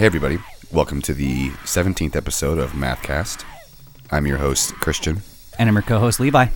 [0.00, 0.38] Hey, everybody.
[0.72, 3.44] Welcome to the 17th episode of Mathcast.
[4.10, 5.20] I'm your host, Christian,
[5.58, 6.46] And I'm your co-host Levi.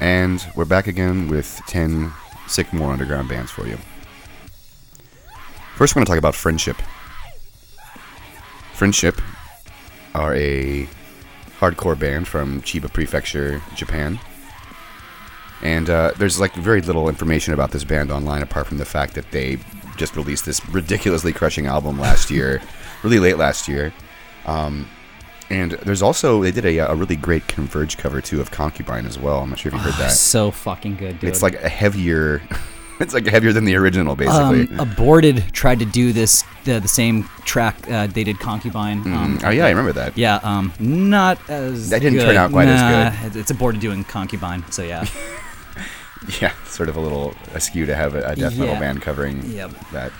[0.00, 2.12] and we're back again with 10
[2.48, 3.78] sick more Underground bands for you.
[5.76, 6.76] First, we're going to talk about Friendship.
[8.72, 9.22] Friendship
[10.16, 10.88] are a
[11.60, 14.18] hardcore band from Chiba Prefecture, Japan.
[15.62, 19.14] And uh, there's like very little information about this band online apart from the fact
[19.14, 19.60] that they
[19.96, 22.60] just released this ridiculously crushing album last year,
[23.02, 23.92] really late last year.
[24.46, 24.88] Um,
[25.50, 29.18] and there's also they did a, a really great Converge cover too of Concubine as
[29.18, 29.40] well.
[29.40, 30.12] I'm not sure if you heard that.
[30.12, 31.28] So fucking good, dude.
[31.30, 32.40] It's like a heavier.
[33.00, 34.68] it's like heavier than the original, basically.
[34.76, 39.00] um, Aborted tried to do this the, the same track uh, they did Concubine.
[39.12, 40.16] Um, oh yeah, I remember that.
[40.16, 42.26] yeah, um, not as That didn't good.
[42.26, 43.36] turn out quite as Nah, good.
[43.40, 45.04] It's aborted doing Concubine, so yeah.
[46.40, 48.80] Yeah, sort of a little askew to have a, death metal Yeah.
[48.80, 49.70] band covering Yep.
[49.92, 50.12] that.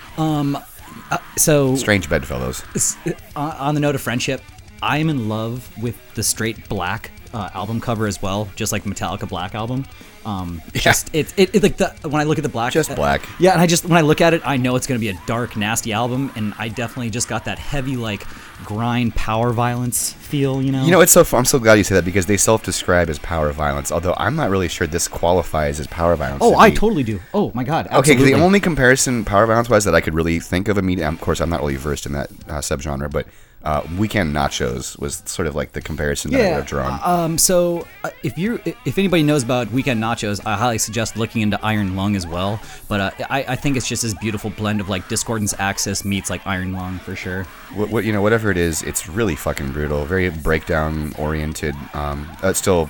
[1.37, 2.63] So Strange bedfellows.
[2.75, 2.97] s-
[3.35, 4.41] on the note of friendship,
[4.81, 8.83] I am in love with the straight black uh, album cover as well, just like
[8.83, 9.85] Metallica Black album.
[10.25, 12.95] Um, just it, it, it like the when I look at the black, Just uh,
[12.95, 13.27] black.
[13.39, 15.19] Yeah, and I just when I look at it, I know it's gonna be a
[15.25, 18.25] dark, nasty album, and I definitely just got that heavy like
[18.63, 20.61] grind power violence feel.
[20.61, 20.83] You know.
[20.85, 21.25] You know, it's so.
[21.33, 23.91] I'm so glad you say that because they self-describe as power violence.
[23.91, 26.43] Although I'm not really sure this qualifies as power violence.
[26.43, 26.75] Oh, to I me.
[26.75, 27.19] totally do.
[27.33, 27.87] Oh my god.
[27.91, 31.21] okay the only comparison power violence wise that I could really think of immediately, of
[31.21, 33.27] course, I'm not really versed in that uh, subgenre, but
[33.63, 36.99] uh, Weekend Nachos was sort of like the comparison that I would have drawn.
[37.03, 37.37] Um.
[37.37, 41.63] So, uh, if you if anybody knows about Weekend Nachos, I highly suggest looking into
[41.63, 42.59] Iron Lung as well.
[42.87, 46.29] But uh, I, I think it's just this beautiful blend of like Discordance Axis meets
[46.29, 47.43] like Iron Lung for sure.
[47.75, 50.05] what, what you know, whatever it is, it's really fucking brutal.
[50.05, 51.75] Very breakdown oriented.
[51.93, 52.89] Um, uh, still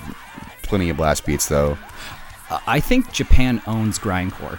[0.62, 1.76] plenty of blast beats though.
[2.66, 4.58] I think Japan owns grindcore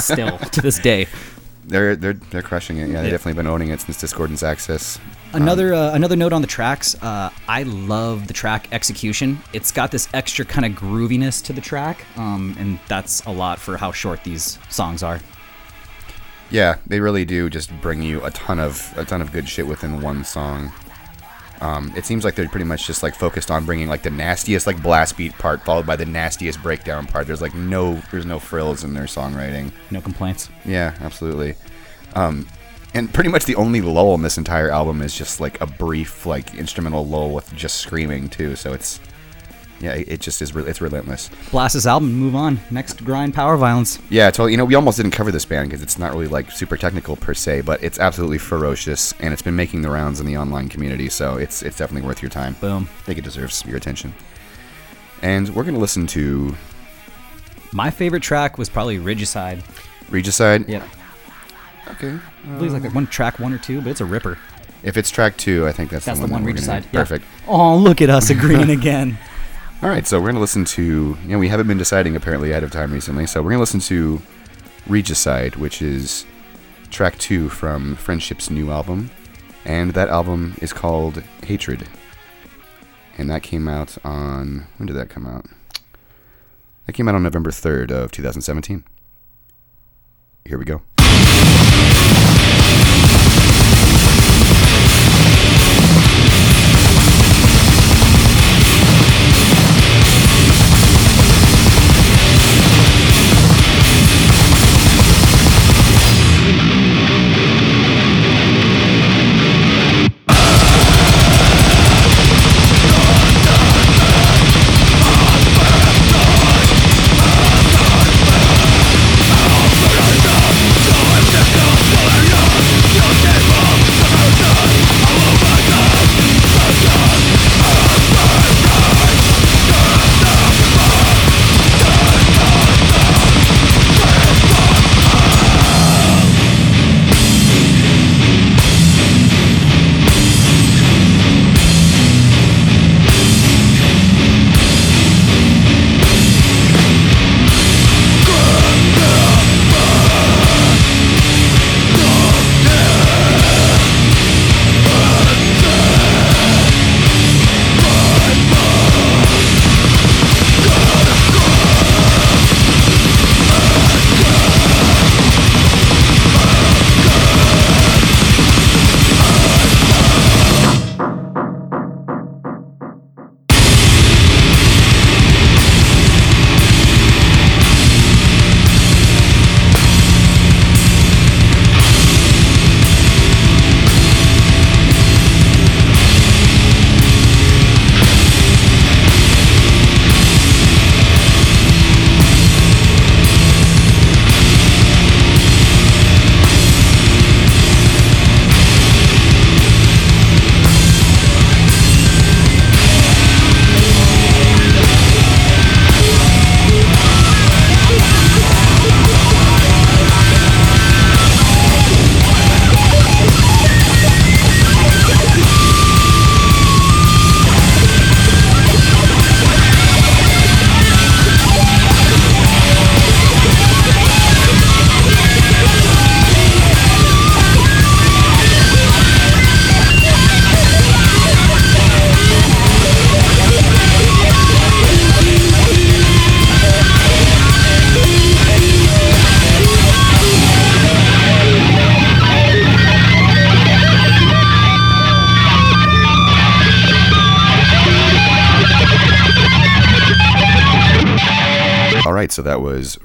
[0.00, 1.06] still to this day.
[1.68, 2.88] They're they're they're crushing it.
[2.88, 3.10] Yeah, they've Yeah.
[3.10, 4.98] definitely been owning it since Discordance Axis.
[5.32, 6.94] Another uh, another note on the tracks.
[7.02, 9.38] Uh, I love the track execution.
[9.52, 13.58] It's got this extra kind of grooviness to the track, um, and that's a lot
[13.58, 15.20] for how short these songs are.
[16.50, 19.66] Yeah, they really do just bring you a ton of a ton of good shit
[19.66, 20.72] within one song.
[21.60, 24.66] Um, it seems like they're pretty much just like focused on bringing like the nastiest
[24.66, 27.26] like blast beat part followed by the nastiest breakdown part.
[27.26, 29.72] There's like no there's no frills in their songwriting.
[29.90, 30.48] No complaints.
[30.64, 31.54] Yeah, absolutely.
[32.14, 32.46] Um,
[32.94, 36.26] and pretty much the only lull in this entire album is just like a brief
[36.26, 38.56] like instrumental lull with just screaming too.
[38.56, 39.00] So it's
[39.80, 41.30] yeah, it, it just is re- it's relentless.
[41.50, 42.12] Blast this album.
[42.12, 42.58] Move on.
[42.70, 43.98] Next grind power violence.
[44.10, 44.52] Yeah, totally.
[44.52, 47.16] You know, we almost didn't cover this band because it's not really like super technical
[47.16, 50.68] per se, but it's absolutely ferocious, and it's been making the rounds in the online
[50.68, 52.54] community, so it's it's definitely worth your time.
[52.60, 52.88] Boom.
[53.00, 54.14] I think it deserves your attention.
[55.22, 56.54] And we're gonna listen to
[57.72, 59.62] My favorite track was probably Regicide.
[60.10, 60.68] Regicide.
[60.68, 60.82] Yep.
[61.92, 62.18] Okay.
[62.44, 64.38] I believe it's like um, one track one or two, but it's a ripper.
[64.82, 66.42] If it's track two, I think that's, That's the the one.
[66.42, 66.84] one, we're gonna Regicide.
[66.92, 67.00] Yeah.
[67.00, 67.24] Perfect.
[67.46, 69.18] Oh, look at us agreeing again.
[69.80, 70.82] All right, so we're gonna listen to.
[71.22, 73.78] You know, we haven't been deciding apparently ahead of time recently, so we're gonna listen
[73.80, 74.20] to
[74.88, 76.26] Regicide, which is
[76.90, 79.08] track two from Friendship's new album,
[79.64, 81.88] and that album is called Hatred.
[83.16, 85.46] And that came out on when did that come out?
[86.86, 88.82] That came out on November third of 2017.
[90.44, 90.82] Here we go.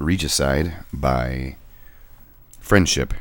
[0.04, 1.56] Regicide by
[2.60, 3.14] Friendship.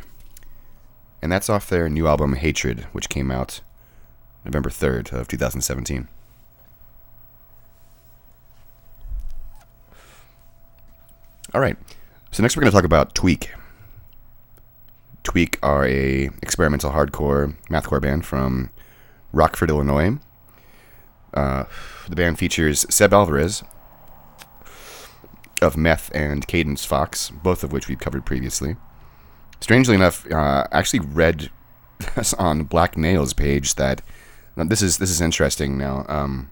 [1.21, 3.61] And that's off their new album Hatred, which came out
[4.43, 6.07] November 3rd of 2017.
[11.53, 11.77] All right.
[12.31, 13.53] So next we're going to talk about Tweak.
[15.23, 18.71] Tweak are a experimental hardcore mathcore band from
[19.31, 20.17] Rockford, Illinois.
[21.33, 21.63] Uh,
[22.09, 23.63] the band features Seb Alvarez
[25.63, 28.75] of Meth and Cadence Fox, both of which we've covered previously.
[29.59, 31.49] Strangely enough, uh, I actually read
[32.37, 34.01] on Black Nail's page that
[34.55, 35.77] this is this is interesting.
[35.77, 36.49] Now, um,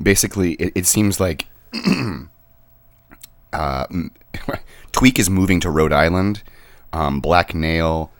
[0.00, 1.46] basically, it, it seems like
[3.52, 3.86] uh,
[4.92, 6.42] Tweak is moving to Rhode Island.
[6.92, 8.10] Um, Black Nail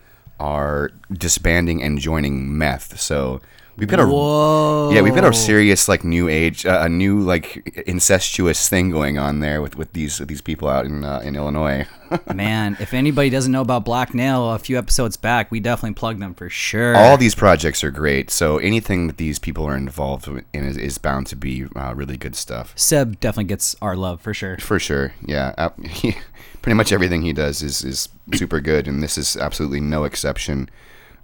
[0.41, 2.99] are disbanding and joining Meth.
[2.99, 3.41] So
[3.83, 4.91] we've got a Whoa.
[4.93, 9.19] yeah, we've got a serious like new age, uh, a new like incestuous thing going
[9.19, 11.87] on there with, with these these people out in uh, in Illinois.
[12.35, 16.21] Man, if anybody doesn't know about Black Nail, a few episodes back, we definitely plugged
[16.21, 16.95] them for sure.
[16.95, 20.99] All these projects are great, so anything that these people are involved in is, is
[20.99, 22.73] bound to be uh, really good stuff.
[22.77, 24.59] Seb definitely gets our love for sure.
[24.59, 25.55] For sure, yeah.
[25.59, 26.17] Uh, he,
[26.61, 30.69] pretty much everything he does is, is super good, and this is absolutely no exception.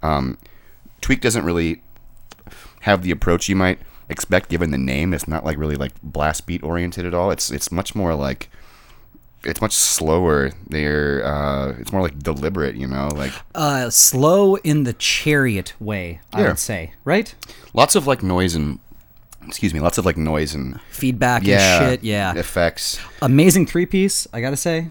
[0.03, 0.37] Um,
[1.01, 1.81] Tweak doesn't really
[2.81, 3.79] have the approach you might
[4.09, 5.13] expect given the name.
[5.13, 7.31] It's not like really like blast beat oriented at all.
[7.31, 8.49] It's it's much more like
[9.43, 10.51] it's much slower.
[10.67, 16.19] They're uh, it's more like deliberate, you know, like Uh, slow in the chariot way,
[16.33, 16.47] I Yeah.
[16.49, 17.33] would say, right?
[17.73, 18.79] lots of like noise and
[19.47, 22.33] excuse me, lots of like noise and Feedback yeah, and shit, yeah.
[22.35, 22.99] effects.
[23.21, 24.87] Amazing three piece, I gotta say.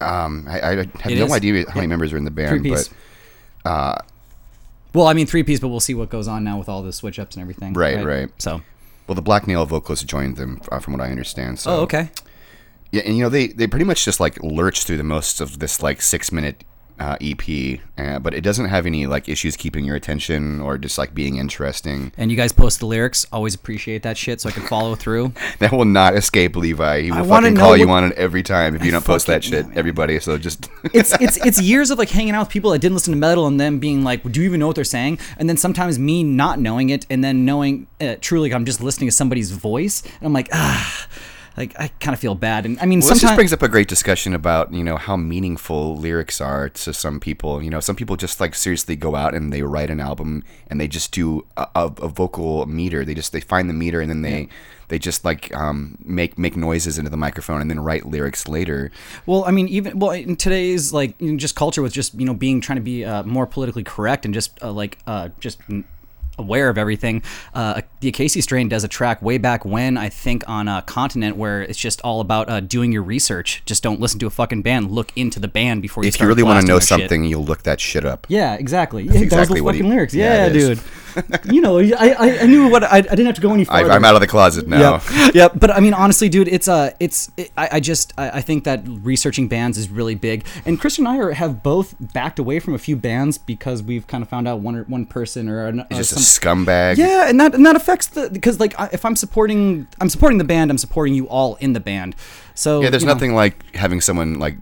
[0.00, 1.32] Um, I, I have It no is.
[1.32, 2.90] idea how many members are in the band, Three piece.
[3.62, 3.98] but uh,
[4.94, 6.92] Well, I mean three piece, but we'll see what goes on now with all the
[6.92, 7.74] switch ups and everything.
[7.74, 8.30] Right, right.
[8.40, 8.62] So,
[9.06, 11.58] well, the Black Nail vocalist joined them, uh, from what I understand.
[11.58, 12.10] So oh, okay.
[12.92, 15.58] Yeah, and you know they they pretty much just like lurch through the most of
[15.58, 16.62] this like six minute
[16.98, 20.96] uh, EP, uh, but it doesn't have any like issues keeping your attention or just
[20.96, 22.12] like being interesting.
[22.16, 23.26] And you guys post the lyrics.
[23.32, 25.32] Always appreciate that shit, so I can follow through.
[25.58, 27.02] That will not escape Levi.
[27.02, 29.44] He will wanna fucking call you on it every time if you don't post that
[29.44, 29.76] fucking- shit.
[29.78, 32.94] Everybody, so just it's it's it's years of like hanging out with people that didn't
[32.94, 35.48] listen to metal and them being like, "Do you even know what they're saying?" And
[35.48, 39.08] then sometimes me not knowing it, and then knowing uh, truly like I'm just listening
[39.08, 41.06] to somebody's voice, and I'm like, ah,
[41.56, 42.66] like I kind of feel bad.
[42.66, 45.16] And I mean, Well, this sometimes brings up a great discussion about you know how
[45.16, 47.62] meaningful lyrics are to some people.
[47.62, 50.80] You know, some people just like seriously go out and they write an album and
[50.80, 53.04] they just do a, a, a vocal meter.
[53.04, 54.48] They just they find the meter and then they
[54.88, 58.90] they just like um, make make noises into the microphone and then write lyrics later.
[59.26, 62.26] Well, I mean, even well in today's like you know, just culture with just you
[62.26, 65.60] know being trying to be uh, more politically correct and just uh, like uh, just
[66.38, 67.22] aware of everything.
[67.54, 71.36] Uh, the Acacia strain does a track way back when I think on a continent
[71.36, 73.62] where it's just all about uh, doing your research.
[73.66, 74.90] Just don't listen to a fucking band.
[74.90, 76.08] Look into the band before you.
[76.08, 76.88] If you really want to know their shit.
[76.88, 78.26] something, you'll look that shit up.
[78.28, 79.04] Yeah, exactly.
[79.04, 80.14] Yeah, those exactly fucking he- lyrics.
[80.14, 80.80] yeah, Yeah, dude.
[81.44, 83.66] you know, I, I, I knew what I, I didn't have to go any I,
[83.66, 83.92] farther.
[83.92, 85.00] I'm out of the closet now.
[85.32, 88.40] Yeah, but I mean, honestly, dude, it's uh, it's it, I, I just I, I
[88.40, 92.38] think that researching bands is really big, and Christian and I are, have both backed
[92.38, 95.48] away from a few bands because we've kind of found out one or one person
[95.48, 96.96] or, an, just a scumbag.
[96.96, 100.38] yeah, and that and that affects the because like I- if I'm supporting I'm supporting
[100.38, 102.16] the band, I'm supporting you all in the band.
[102.54, 104.56] So Yeah, there's you know, nothing like having someone like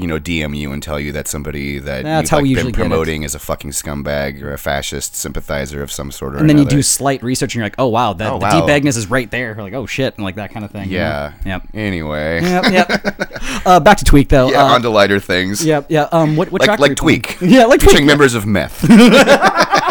[0.00, 2.54] you know DM you and tell you that somebody that That's you've how like, we
[2.54, 2.74] been get it.
[2.80, 6.56] promoting is a fucking scumbag or a fascist sympathizer of some sort or And then
[6.56, 6.76] you another.
[6.78, 8.60] do slight research, and you're like, oh wow, that Oh, the wow.
[8.62, 10.88] deep Agnes is right there, or like oh shit, and like that kind of thing.
[10.90, 11.04] you know?
[11.04, 11.32] Yeah.
[11.44, 11.62] Yep.
[11.74, 12.40] Anyway.
[12.42, 12.64] Yep.
[12.72, 12.90] Yep.
[13.66, 14.50] uh, back to tweak though.
[14.50, 15.64] Yeah, uh, on to lighter things.
[15.64, 16.08] Yeah, yeah.
[16.10, 16.78] Um, what what Like track?
[16.80, 17.22] like were playing?
[17.22, 17.40] Tweak.
[17.42, 18.82] Yeah, like Featuring members of Meth.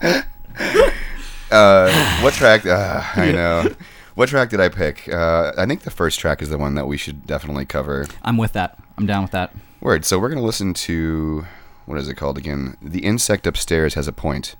[1.50, 2.66] uh, what track?
[2.66, 3.74] Uh, I know.
[4.14, 5.08] What track did I pick?
[5.08, 8.06] Uh, I think the first track is the one that we should definitely cover.
[8.22, 8.78] I'm with that.
[8.96, 9.54] I'm down with that.
[9.80, 10.04] Word.
[10.06, 11.44] So we're gonna listen to
[11.86, 12.76] what is it called again?
[12.82, 14.56] The insect upstairs has a point,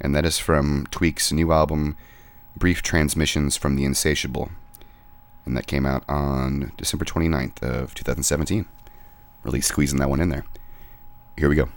[0.00, 1.96] and that is from Tweak's new album,
[2.56, 4.50] Brief Transmissions from the Insatiable,
[5.46, 8.66] and that came out on December 29th of 2017.
[9.44, 10.44] Really squeezing that one in there.
[11.36, 11.68] Here we go.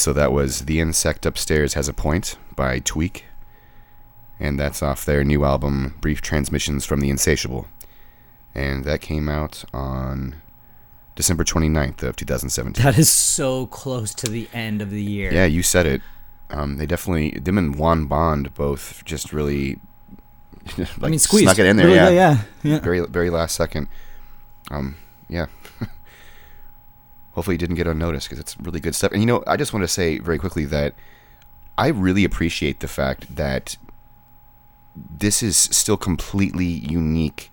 [0.00, 3.26] Right, so that was The Insect Upstairs Has a Point by Tweak.
[4.38, 7.66] And that's off their new album, Brief Transmissions from the Insatiable.
[8.54, 10.36] And that came out on
[11.16, 12.82] December 29th of 2017.
[12.82, 15.32] That is so close to the end of the year.
[15.32, 16.00] Yeah, you said it.
[16.48, 19.78] Um, they definitely, them and Juan Bond both just really,
[20.78, 21.44] like, I mean, squeezed.
[21.44, 21.86] snuck it in there.
[21.86, 22.08] Really, yeah.
[22.08, 22.78] yeah, yeah.
[22.80, 23.86] Very, very last second.
[24.70, 24.96] Um,
[25.28, 25.46] yeah.
[27.32, 29.12] Hopefully, it didn't get unnoticed because it's really good stuff.
[29.12, 30.94] And you know, I just want to say very quickly that
[31.78, 33.76] I really appreciate the fact that
[34.94, 37.50] this is still completely unique.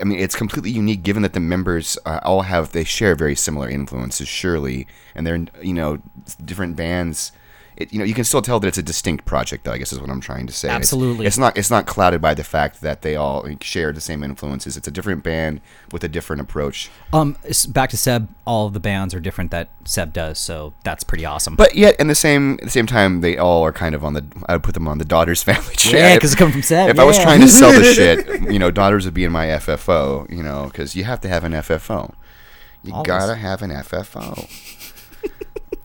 [0.00, 3.36] I mean, it's completely unique given that the members uh, all have they share very
[3.36, 5.98] similar influences, surely, and they're you know
[6.44, 7.32] different bands.
[7.76, 9.72] It, you know, you can still tell that it's a distinct project, though.
[9.72, 10.68] I guess is what I'm trying to say.
[10.68, 11.26] Absolutely.
[11.26, 14.76] it's not it's not clouded by the fact that they all share the same influences.
[14.76, 16.90] It's a different band with a different approach.
[17.12, 17.36] Um,
[17.68, 18.28] back to Seb.
[18.46, 21.56] All of the bands are different that Seb does, so that's pretty awesome.
[21.56, 24.14] But yet, in the same at the same time, they all are kind of on
[24.14, 24.24] the.
[24.48, 26.98] I would put them on the Daughters family yeah because it come from Seb, If
[26.98, 30.30] I was trying to sell the shit, you know, Daughters would be in my FFO.
[30.30, 32.14] You know, because you have to have an FFO.
[32.84, 33.06] You Always.
[33.06, 34.83] gotta have an FFO.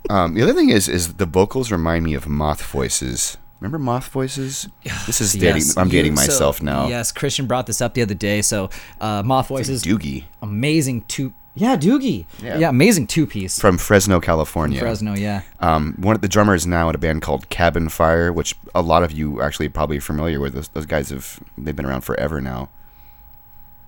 [0.10, 3.38] Um, the other thing is, is the vocals remind me of Moth Voices.
[3.60, 4.68] Remember Moth Voices?
[5.06, 5.64] This is dating.
[5.64, 6.88] Yes, I'm you- dating so- myself now.
[6.88, 8.42] Yes, Christian brought this up the other day.
[8.42, 8.70] So,
[9.02, 11.34] uh, Moth Voices, Doogie amazing two.
[11.56, 12.26] Yeah, Doogie.
[12.42, 12.58] Yeah.
[12.58, 13.60] Yeah, amazing two piece.
[13.60, 14.80] from Fresno, California.
[14.80, 15.42] Fresno, yeah.
[15.60, 19.04] Um, one of the drummers now in a band called Cabin Fire, which a lot
[19.04, 20.54] of you actually probably are familiar with.
[20.54, 22.70] Those, those guys have they've been around forever now.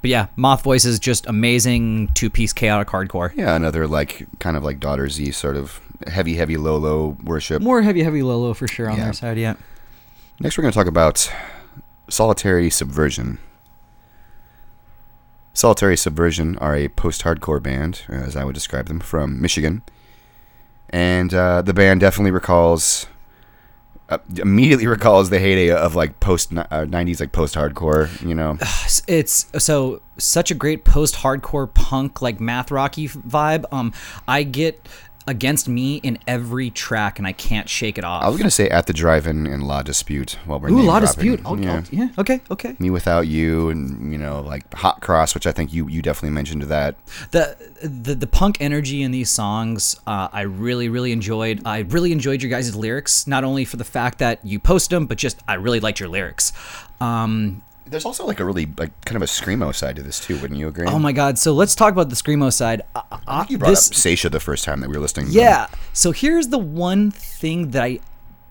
[0.02, 3.32] But yeah, Moth Voices, just amazing two piece chaotic hardcore.
[3.36, 7.62] Yeah, another like kind of like Daughter Z sort of heavy, heavy low, low worship.
[7.62, 9.06] More heavy, heavy Lolo for sure on Yeah.
[9.06, 9.56] their side, yeah.
[10.40, 11.32] Next, we're going to talk about
[12.10, 13.38] Solitary Subversion.
[15.54, 19.82] Solitary Subversion are a post-hardcore band, as I would describe them, from Michigan,
[20.90, 23.06] and uh, the band definitely recalls,
[24.10, 28.10] uh, immediately recalls the heyday of like post uh, '90s, like post-hardcore.
[28.26, 28.58] You know,
[29.08, 33.92] it's so such a great post hardcore punk like math rocky vibe um
[34.28, 34.88] i get
[35.32, 38.68] against me in every track and i can't shake it off I was gonna say
[38.70, 41.76] at the drive-in and La Dispute while we're ooh La Dispute I'll, yeah.
[41.76, 45.52] I'll- yeah okay okay Me without you, and you know, like Hot Cross, which I
[45.52, 46.96] think you you definitely mentioned that.
[47.32, 51.62] the the the punk energy in these songs uh, I really really enjoyed.
[51.66, 55.06] I really enjoyed your guys' lyrics, not only for the fact that you post them,
[55.06, 56.52] but just I really liked your lyrics.
[57.00, 60.40] Um, There's also like a really like kind of a screamo side to this too,
[60.40, 60.88] wouldn't you agree?
[60.88, 61.38] oh my god!
[61.38, 62.82] So let's talk about the screamo side.
[62.96, 65.02] I, I I, think you brought this, up Saetia the first time that we were
[65.02, 65.28] listening.
[65.30, 65.68] Yeah.
[65.94, 68.00] So here's the one thing that I.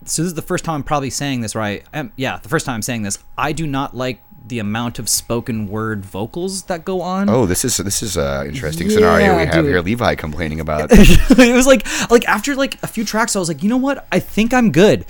[0.05, 1.85] So this is the first time I'm probably saying this, right?
[1.93, 3.19] Um, yeah, the first time I'm saying this.
[3.37, 7.29] I do not like the amount of spoken word vocals that go on.
[7.29, 9.67] Oh, this is this is a interesting scenario we have dude.
[9.67, 9.81] here.
[9.81, 10.91] Levi complaining about.
[10.93, 14.07] it was like like after like a few tracks, I was like, you know what?
[14.13, 15.07] I think I'm good.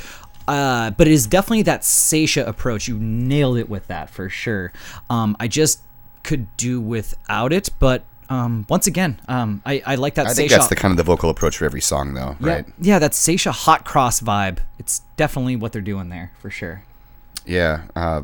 [0.49, 2.89] Uh, but it is definitely that Saetia approach.
[2.89, 4.73] You nailed it with that for sure.
[5.09, 5.81] Um, I just
[6.23, 10.51] could do without it, but um, once again, um, I, I like that I think
[10.51, 10.59] Saetia.
[10.59, 12.67] that's the kind of the vocal approach for every song, though, yeah, right?
[12.81, 14.59] yeah, that Saetia hot cross vibe.
[14.79, 16.85] It's definitely what they're doing there for sure.
[17.45, 17.83] Yeah.
[17.97, 18.23] Uh,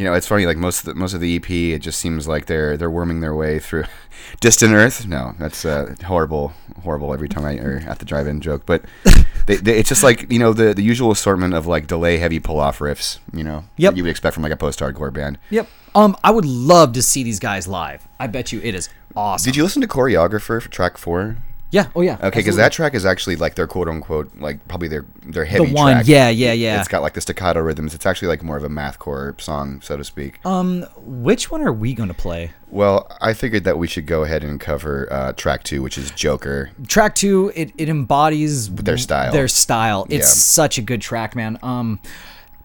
[0.00, 0.46] you know, it's funny.
[0.46, 3.20] Like most of the, most of the EP, it just seems like they're they're worming
[3.20, 3.84] their way through
[4.40, 5.06] distant Earth.
[5.06, 7.12] No, that's uh, horrible, horrible.
[7.12, 8.82] Every time I or at the drive-in joke, but
[9.46, 12.40] they, they, it's just like you know the the usual assortment of like delay heavy
[12.40, 13.18] pull off riffs.
[13.34, 13.92] You know, Yep.
[13.92, 15.36] that you would expect from like a post hardcore band.
[15.50, 15.68] Yep.
[15.94, 18.08] Um, I would love to see these guys live.
[18.18, 19.50] I bet you it is awesome.
[19.50, 21.36] Did you listen to choreographer for track four?
[21.72, 21.86] Yeah.
[21.94, 22.16] Oh yeah.
[22.20, 25.50] Okay, because that track is actually like their quote unquote like probably their their the
[25.50, 25.92] heavy one.
[25.94, 26.08] track.
[26.08, 26.28] Yeah.
[26.28, 26.52] Yeah.
[26.52, 26.78] Yeah.
[26.80, 27.94] It's got like the staccato rhythms.
[27.94, 30.44] It's actually like more of a mathcore song, so to speak.
[30.44, 32.50] um, which one are we gonna play?
[32.72, 36.10] well, I figured that we should go ahead and cover uh, track two, which is
[36.12, 36.70] Joker.
[36.88, 39.32] track two it, it embodies Their style.
[39.32, 40.34] their style it's Yeah.
[40.64, 41.98] such a good track man um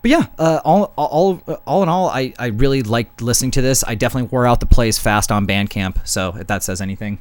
[0.03, 3.83] but yeah uh, all, all all in all I, I really liked listening to this
[3.88, 7.17] i definitely wore out the plays fast on bandcamp so if that says anything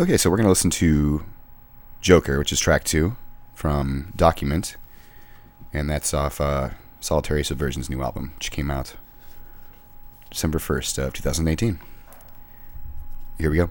[0.00, 1.22] Okay, so we're gonna listen to
[2.00, 3.16] Joker, which is track two
[3.52, 4.78] from Document,
[5.74, 8.96] and that's off uh, Solitary Subversion's new album, which came out
[10.30, 11.80] December first of 2018.
[13.36, 13.68] Here we go.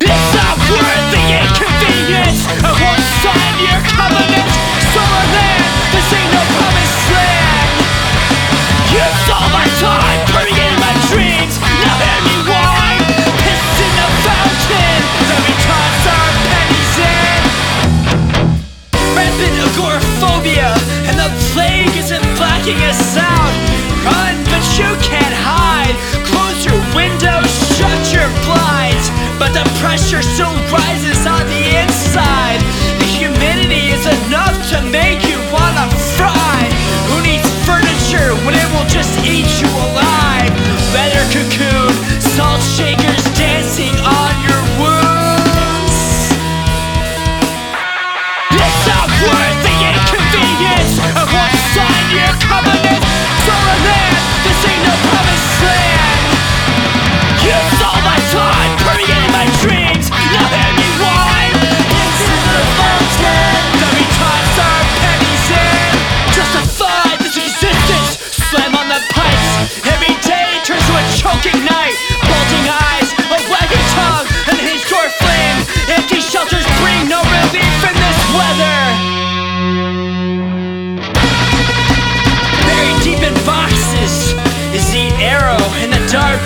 [21.29, 23.53] The plague isn't blocking us out.
[24.01, 25.93] Run, but you can't hide.
[26.25, 27.45] Close your windows,
[27.77, 29.13] shut your blinds.
[29.37, 32.57] But the pressure still rises on the inside.
[32.97, 35.85] The humidity is enough to make you wanna
[36.17, 36.65] fry.
[37.13, 40.49] Who needs furniture when it will just eat you alive?
[40.97, 41.93] Better cocoon,
[42.33, 43.08] salt shaker.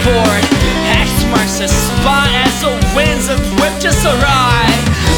[0.02, 0.44] Sword.
[0.90, 4.66] X marks the spot as the winds of whip just awry.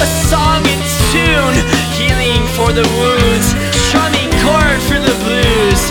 [0.03, 0.79] A song in
[1.11, 1.55] tune,
[1.95, 3.47] healing for the wounds,
[3.87, 5.81] strumming chord for the blues.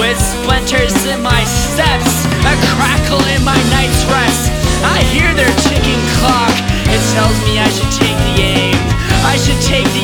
[0.00, 4.50] With splinters in my steps, a crackle in my night's rest.
[4.82, 6.54] I hear their ticking clock.
[6.90, 8.80] It tells me I should take the aim.
[9.22, 10.01] I should take the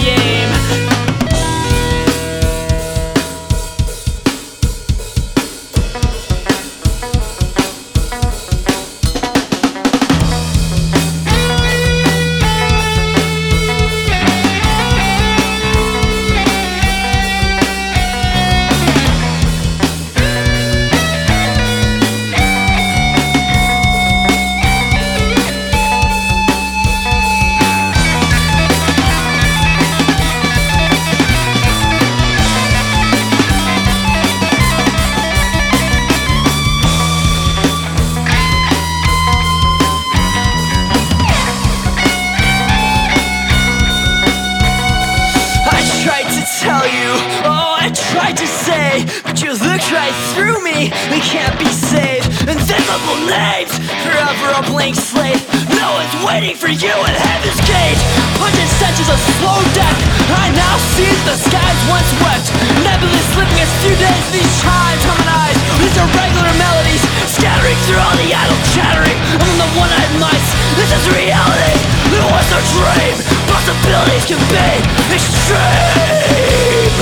[52.98, 53.70] Invisible names,
[54.02, 55.38] forever a blank slate.
[55.78, 57.98] No one's waiting for you at heaven's gate.
[58.34, 59.94] Pungent stenches of slow death.
[60.34, 62.50] I now see the skies once wept.
[62.82, 65.54] Nebulous slipping as few days these chimes harmonize.
[65.78, 69.18] These irregular melodies scattering through all the idle chattering.
[69.38, 70.48] I'm the one-eyed mice.
[70.74, 71.78] This is reality.
[72.18, 73.14] It was a dream.
[73.46, 74.82] Possibilities can be
[75.14, 76.98] extreme.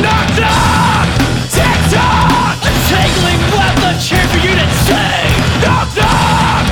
[0.00, 0.85] Knock knock,
[3.96, 5.40] a chair for you to take.
[5.64, 6.64] Knock knock,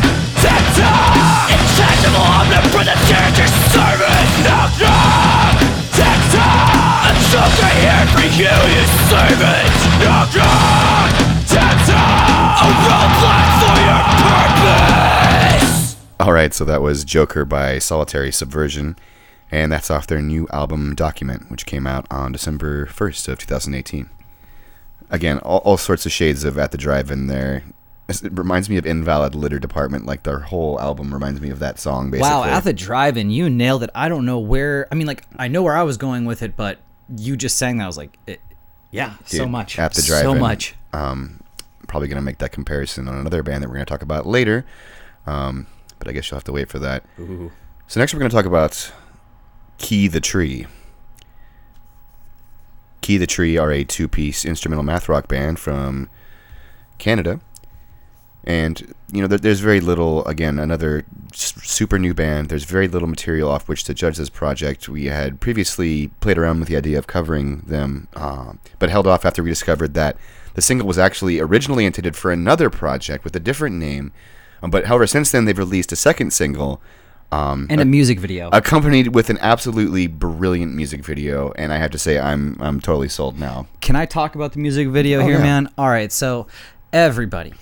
[0.44, 1.48] tick tock.
[1.48, 4.32] Intangible, omnipresent character service.
[4.44, 5.56] Knock knock,
[5.96, 7.08] tick tock.
[7.08, 9.72] I'm something here for you, you servant.
[10.04, 11.10] Knock knock,
[11.48, 12.60] tick tock.
[12.60, 15.96] A roadblock for your purpose.
[16.20, 18.96] All right, so that was Joker by Solitary Subversion,
[19.50, 24.10] and that's off their new album Document, which came out on December 1st of 2018.
[25.14, 27.62] Again, all, all sorts of shades of At the Drive-In there.
[28.08, 31.78] It reminds me of Invalid Litter Department, like their whole album reminds me of that
[31.78, 32.28] song, basically.
[32.28, 33.90] Wow, at the drive-in, you nailed it.
[33.94, 34.88] I don't know where.
[34.90, 36.80] I mean, like I know where I was going with it, but
[37.16, 37.84] you just sang that.
[37.84, 38.40] I was like, it,
[38.90, 40.34] yeah, so much, At the Drive-In.
[40.34, 40.74] So much.
[40.92, 41.40] Um,
[41.86, 44.26] probably going to make that comparison on another band that we're going to talk about
[44.26, 44.66] later,
[45.26, 45.66] um,
[45.98, 47.04] but I guess you'll have to wait for that.
[47.86, 48.92] So next we're going to talk about
[49.78, 50.66] Key the Tree.
[53.04, 56.08] Key the Tree are a two-piece instrumental math rock band from
[56.96, 57.38] Canada.
[58.44, 60.24] And you know, there, there's very little.
[60.24, 62.48] Again, another super new band.
[62.48, 64.88] There's very little material off which to judge this project.
[64.88, 69.26] We had previously played around with the idea of covering them, uh, but held off
[69.26, 70.16] after we discovered that
[70.54, 74.12] the single was actually originally intended for another project with a different name.
[74.62, 76.80] But however, since then they've released a second single,
[77.32, 78.48] um, And a music video.
[78.52, 81.52] accompanied with an absolutely brilliant music video.
[81.52, 83.66] And I have to say, I'm I'm totally sold now.
[83.80, 85.42] Can I talk about the music video Oh, here, yeah.
[85.42, 85.68] man?
[85.78, 86.46] All right, so
[86.92, 87.52] everybody,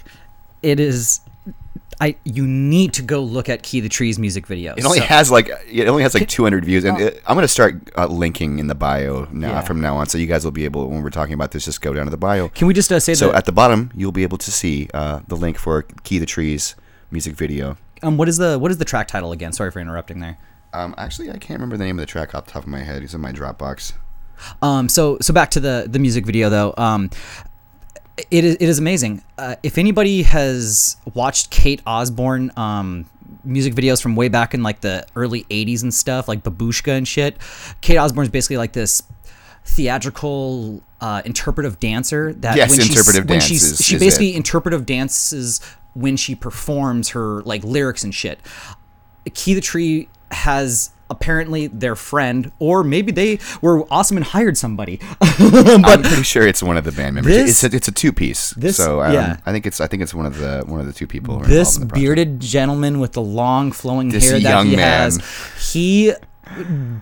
[0.62, 1.20] it is.
[2.00, 4.74] I you need to go look at Key the Tree's music video.
[4.76, 7.46] It only So- has like it only has like 200 views, and it, I'm gonna
[7.46, 9.60] start uh, linking in the bio now Yeah.
[9.60, 11.80] from now on, so you guys will be able when we're talking about this, just
[11.80, 12.48] go down to the bio.
[12.48, 13.36] Can we just uh, say So that?
[13.36, 16.74] at the bottom, you'll be able to see uh, the link for Key the Trees
[17.12, 17.76] music video.
[18.02, 19.52] Um, what is the what is the track title again?
[19.52, 20.38] Sorry for interrupting there.
[20.72, 22.80] Um, actually, I can't remember the name of the track off the top of my
[22.80, 23.02] head.
[23.02, 23.92] It's in my Dropbox.
[24.60, 26.74] Um, so so back to the the music video though.
[26.76, 27.10] Um,
[28.30, 29.22] it is it is amazing.
[29.38, 33.06] Uh, if anybody has watched Kate Osborne um
[33.44, 37.08] music videos from way back in like the early 80s and stuff like Babooshka and
[37.08, 37.36] shit
[37.80, 39.02] kate osborne's basically like this
[39.64, 44.36] theatrical uh, interpretive dancer that Yes, when she's- interpretive when dance she's, she basically it.
[44.36, 45.60] interpretive dances
[45.94, 48.38] when she performs her like lyrics and shit
[49.34, 54.98] Key the Tree has apparently their friend, or maybe they were awesome and hired somebody.
[55.20, 57.34] but I'm pretty sure it's one of the band members.
[57.34, 58.50] this- it's a, it's a two piece.
[58.52, 59.36] this- so um, yeah.
[59.46, 61.38] I think it's I think it's one of the one of the two people.
[61.40, 64.78] This in bearded gentleman with the long flowing This hair that he man.
[65.12, 65.20] has,
[65.72, 66.14] he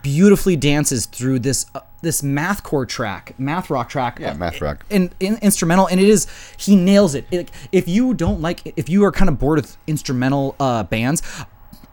[0.03, 4.19] beautifully dances through this uh, this mathcore track, math rock track.
[4.19, 4.85] Yeah, math rock.
[4.89, 6.27] in, in instrumental and it is
[6.59, 7.27] he nails it.
[7.31, 11.23] It- if you don't like if you are kind of bored with instrumental uh bands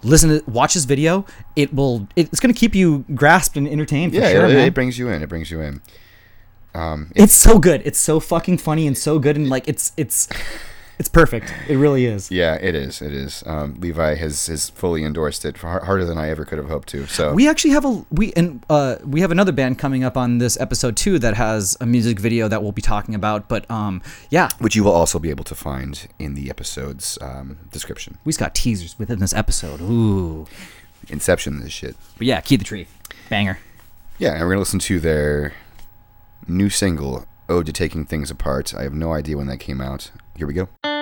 [0.03, 4.13] listen to watch this video it will it's going to keep you grasped and entertained
[4.13, 5.23] for Yeah, sure it, it brings you in.
[5.23, 5.81] It brings you in.
[6.75, 10.29] Um, it's so good it's so fucking funny and so good and like it's it's
[10.99, 11.53] It's perfect.
[11.69, 12.31] It really is.
[12.31, 13.03] Yeah, it is.
[13.03, 13.43] It is.
[13.45, 16.87] Um, Levi has has fully endorsed it far harder than I ever could have hoped
[16.89, 17.05] to.
[17.05, 20.39] So We actually have a we and uh, we have another band coming up on
[20.39, 23.47] this episode too that has a music video that we'll be talking about.
[23.47, 27.59] But um, yeah, which you will also be able to find in the episode's um,
[27.71, 28.17] description.
[28.25, 29.81] We've got teasers within this episode.
[29.81, 30.47] Ooh,
[31.09, 31.95] Inception, this shit.
[32.17, 32.87] but yeah, Key the Tree,
[33.29, 33.59] banger.
[34.17, 35.53] Yeah, and we're gonna listen to their
[36.47, 40.09] new single, "Ode to Taking Things Apart." I have no idea when that came out.
[40.37, 40.96] Here we go.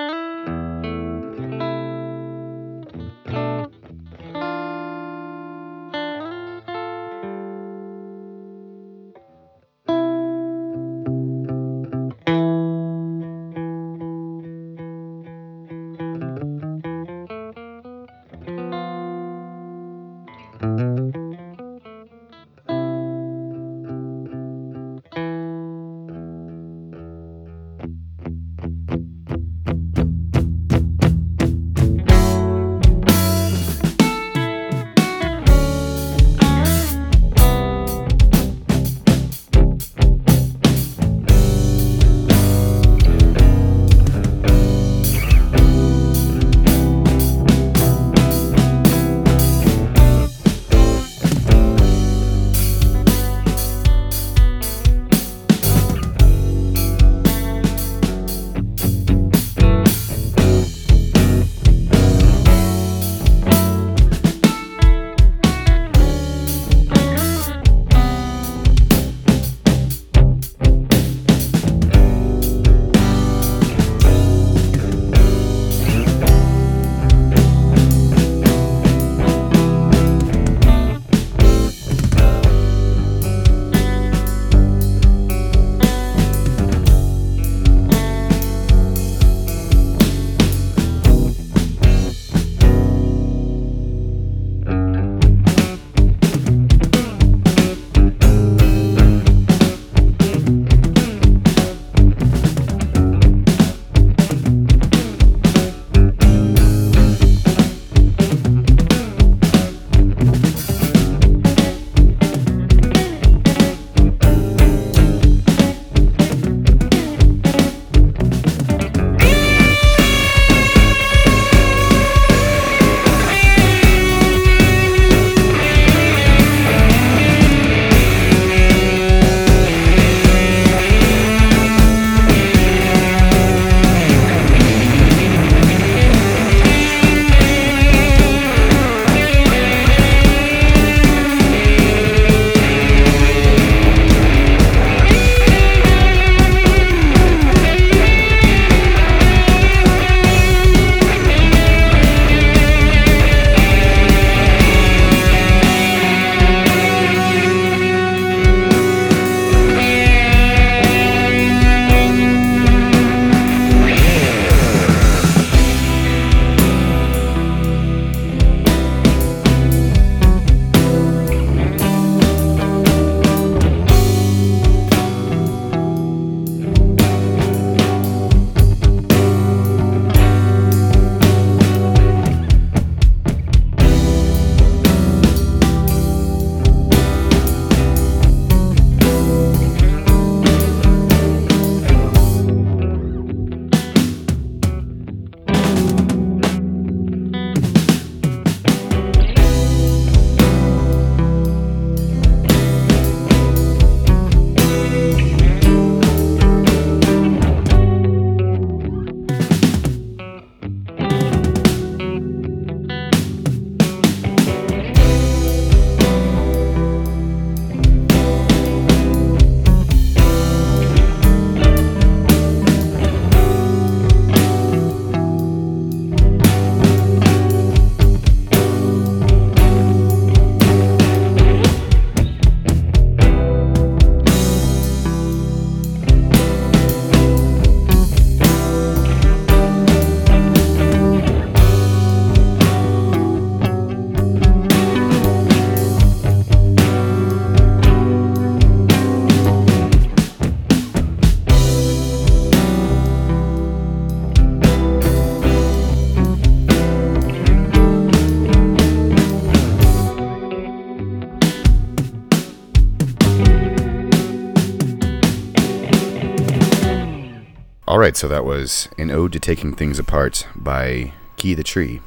[268.15, 271.99] Right, so that was An Ode to Taking Things Apart by Key the Tree.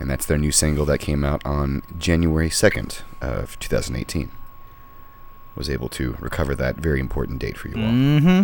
[0.00, 4.30] And that's their new single that came out on January 2nd of 2018.
[5.54, 7.90] Was able to recover that very important date for you all.
[7.90, 8.42] Mm-hmm.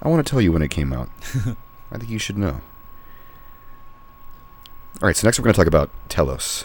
[0.00, 1.10] I want to tell you when it came out.
[1.92, 2.62] I think you should know.
[5.02, 6.64] All right, so next we're going to talk about Telos.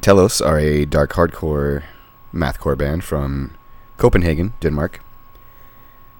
[0.00, 1.84] Telos are a dark hardcore
[2.32, 3.52] mathcore band from
[3.98, 5.03] Copenhagen, Denmark.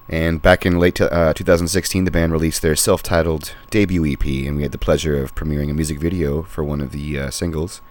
[0.07, 4.61] And back in late uh, 2016, the band released their self-titled debut EP, and we
[4.61, 7.81] had the pleasure of premiering a music video for one of the uh, singles.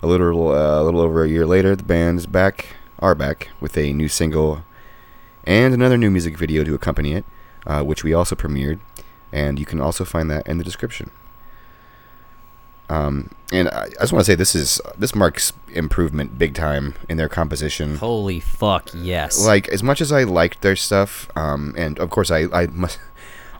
[0.00, 3.76] A little, uh, a little over a year later, the band's back, are back with
[3.76, 4.62] a new single
[5.42, 7.24] and another new music video to accompany it,
[7.66, 8.78] uh, which we also premiered,
[9.32, 11.10] and you can also find that in the description.
[12.88, 16.94] Um, and I, I just want to say this is this marks improvement big time
[17.08, 17.96] in their composition.
[17.96, 19.44] Holy fuck, yes.
[19.44, 22.98] Like as much as I liked their stuff, um, and of course I I must.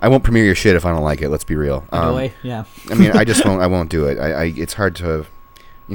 [0.02, 1.30] I won't premiere your shit if I don't like it.
[1.30, 1.86] Let's be real.
[1.90, 2.64] Um, Anyway, yeah.
[2.90, 3.62] I mean, I just won't.
[3.62, 4.18] I won't do it.
[4.18, 5.24] I, I it's hard to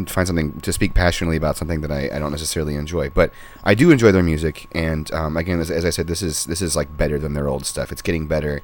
[0.07, 3.09] find something to speak passionately about something that I, I don't necessarily enjoy.
[3.11, 3.31] But
[3.63, 6.61] I do enjoy their music, and um, again, as, as I said, this is this
[6.61, 7.91] is like better than their old stuff.
[7.91, 8.61] It's getting better.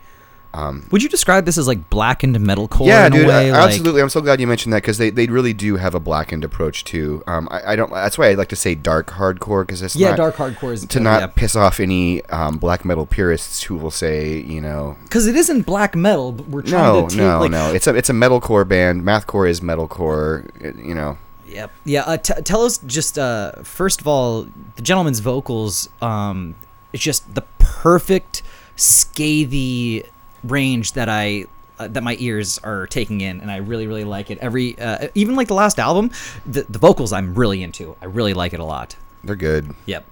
[0.55, 2.87] Um, Would you describe this as like blackened metalcore?
[2.87, 3.51] yeah, in dude, a way?
[3.51, 4.01] I- like, absolutely.
[4.01, 6.85] I'm so glad you mentioned that because they, they really do have a blackened approach
[6.85, 7.21] too.
[7.27, 7.91] Um, I, I don't.
[7.91, 10.85] That's why I like to say dark hardcore because it's Yeah, not, dark hardcore is
[10.85, 15.27] to not piss off any um, black metal purists who will say, you know, because
[15.27, 16.31] it isn't black metal.
[16.31, 17.73] But we're trying no, to take, no, like, no.
[17.73, 19.01] It's a it's a metalcore band.
[19.03, 20.49] Mathcore is metalcore.
[20.85, 21.71] You know, Yep.
[21.83, 22.01] Yeah.
[22.03, 25.89] Uh, t- Telos just uh, first of all, the gentleman's vocals.
[26.01, 26.55] Um,
[26.93, 28.41] it's just the perfect
[28.77, 30.05] scathy
[30.51, 31.45] range that I.
[31.77, 34.38] Uh, that my ears are taking in, and I really, really like it.
[34.38, 36.10] Every, uh, even like the last album,
[36.45, 37.97] the, the vocals I'm really into.
[38.01, 38.95] I really like it a lot.
[39.25, 39.75] they're good.
[39.86, 40.05] Yep.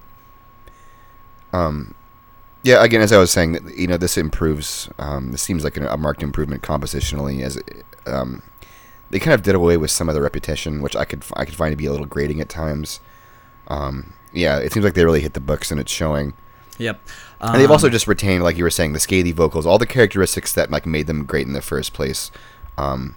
[1.54, 1.94] Um,
[2.64, 4.88] yeah, again, as I was saying, you know, this improves.
[4.98, 7.42] Um, this seems like a, a marked improvement compositionally.
[7.42, 7.58] As
[8.06, 8.42] um,
[9.10, 11.54] they kind of did away with some of the repetition, which I could I could
[11.54, 13.00] find to be a little grating at times.
[13.68, 16.34] Um, yeah, it seems like they really hit the books, and it's showing.
[16.78, 17.00] Yep.
[17.40, 19.86] And they've Um, also just retained, like you were saying, the scathy vocals, all the
[19.86, 22.30] characteristics that like made them great in the first place.
[22.78, 23.16] Um,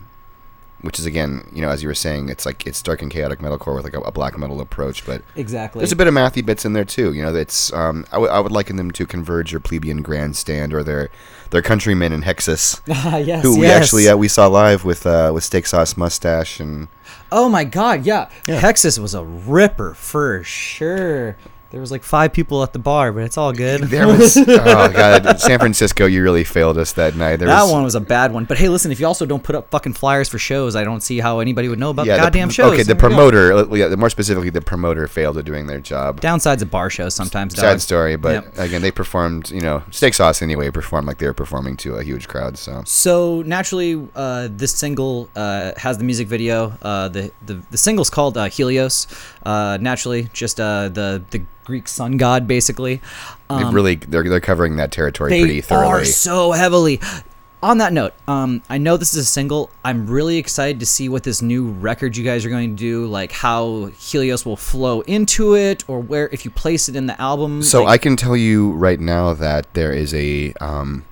[0.82, 3.40] which is again, you know, as you were saying, it's like it's dark and chaotic
[3.40, 5.80] metalcore with like a, a black metal approach, but exactly.
[5.80, 7.14] there's a bit of mathy bits in there too.
[7.14, 10.76] You know, it's um, I, w- I would liken them to Converge or Plebeian Grandstand
[10.76, 11.10] or their
[11.50, 12.80] their countrymen in Hexis,
[13.26, 13.42] yes.
[13.42, 13.82] who we yes.
[13.82, 16.90] actually uh, we saw live with uh, with Steak Sauce Mustache and
[17.32, 18.30] Oh my god, yeah.
[18.46, 21.38] Hexis was a ripper for sure.
[21.70, 23.82] There was like five people at the bar, but it's all good.
[23.96, 27.38] there was oh god, San Francisco, you really failed us that night.
[27.38, 28.46] There that was, one was a bad one.
[28.46, 31.02] But hey, listen, if you also don't put up fucking flyers for shows, I don't
[31.02, 32.74] see how anybody would know about yeah, the the- goddamn shows.
[32.74, 36.22] Okay, the promoter, uh, yeah, more specifically, the promoter failed at doing their job.
[36.22, 37.56] Downsides of bar shows sometimes.
[37.56, 37.80] Sad dog.
[37.82, 38.58] story, but Yep.
[38.60, 39.52] again, they performed.
[39.52, 42.58] You know, Steak Sauce anyway performed like they were performing to a huge crowd.
[42.58, 46.78] So So naturally, uh, this single uh, has the music video.
[46.82, 49.08] Uh, the, the the single's called uh, Helios.
[49.46, 53.02] Uh, naturally, just uh, the the Greek sun god, basically.
[53.50, 56.04] they Um, really they're they're covering that territory they pretty thoroughly.
[56.04, 57.02] are so heavily.
[57.62, 59.70] On that note, um, I know this is a single.
[59.84, 63.06] I'm really excited to see what this new record you guys are going to do,
[63.08, 67.20] like how Helios will flow into it, or where if you place it in the
[67.22, 67.62] album.
[67.64, 71.04] So like, I can tell you right now that there is a um.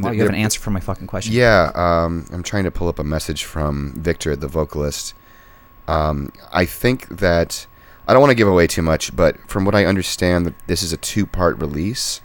[0.00, 1.32] wow, you have an answer for my fucking question.
[1.32, 5.14] Yeah, um, I'm trying to pull up a message from Victor, the vocalist.
[5.86, 7.68] Um, I think that
[8.06, 10.82] I don't want to give away too much, but from what I understand, that this
[10.82, 12.20] is a two-part release.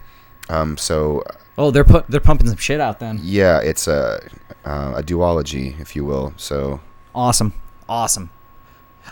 [0.50, 1.24] Um, so
[1.58, 3.20] Oh, they're pu- they're pumping some shit out then.
[3.22, 4.20] yeah, it's a
[4.66, 6.34] uh, a duology, if you will.
[6.38, 6.80] So
[7.14, 7.54] Awesome,
[7.88, 8.30] awesome.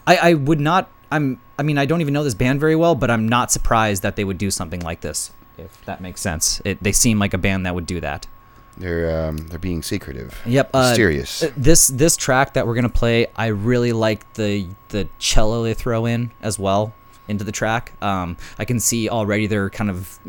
[0.05, 0.89] I I would not.
[1.11, 1.39] I'm.
[1.59, 4.15] I mean, I don't even know this band very well, but I'm not surprised that
[4.15, 5.31] they would do something like this.
[5.57, 8.27] If that makes sense, it, they seem like a band that would do that.
[8.77, 10.69] They're um, they're being secretive, Yep.
[10.73, 11.43] Uh, mysterious.
[11.43, 15.73] uh, This this track that we're gonna play, I really like the the cello they
[15.73, 16.93] throw in as well
[17.27, 17.93] into the track.
[18.01, 20.19] Um, I can see already they're kind of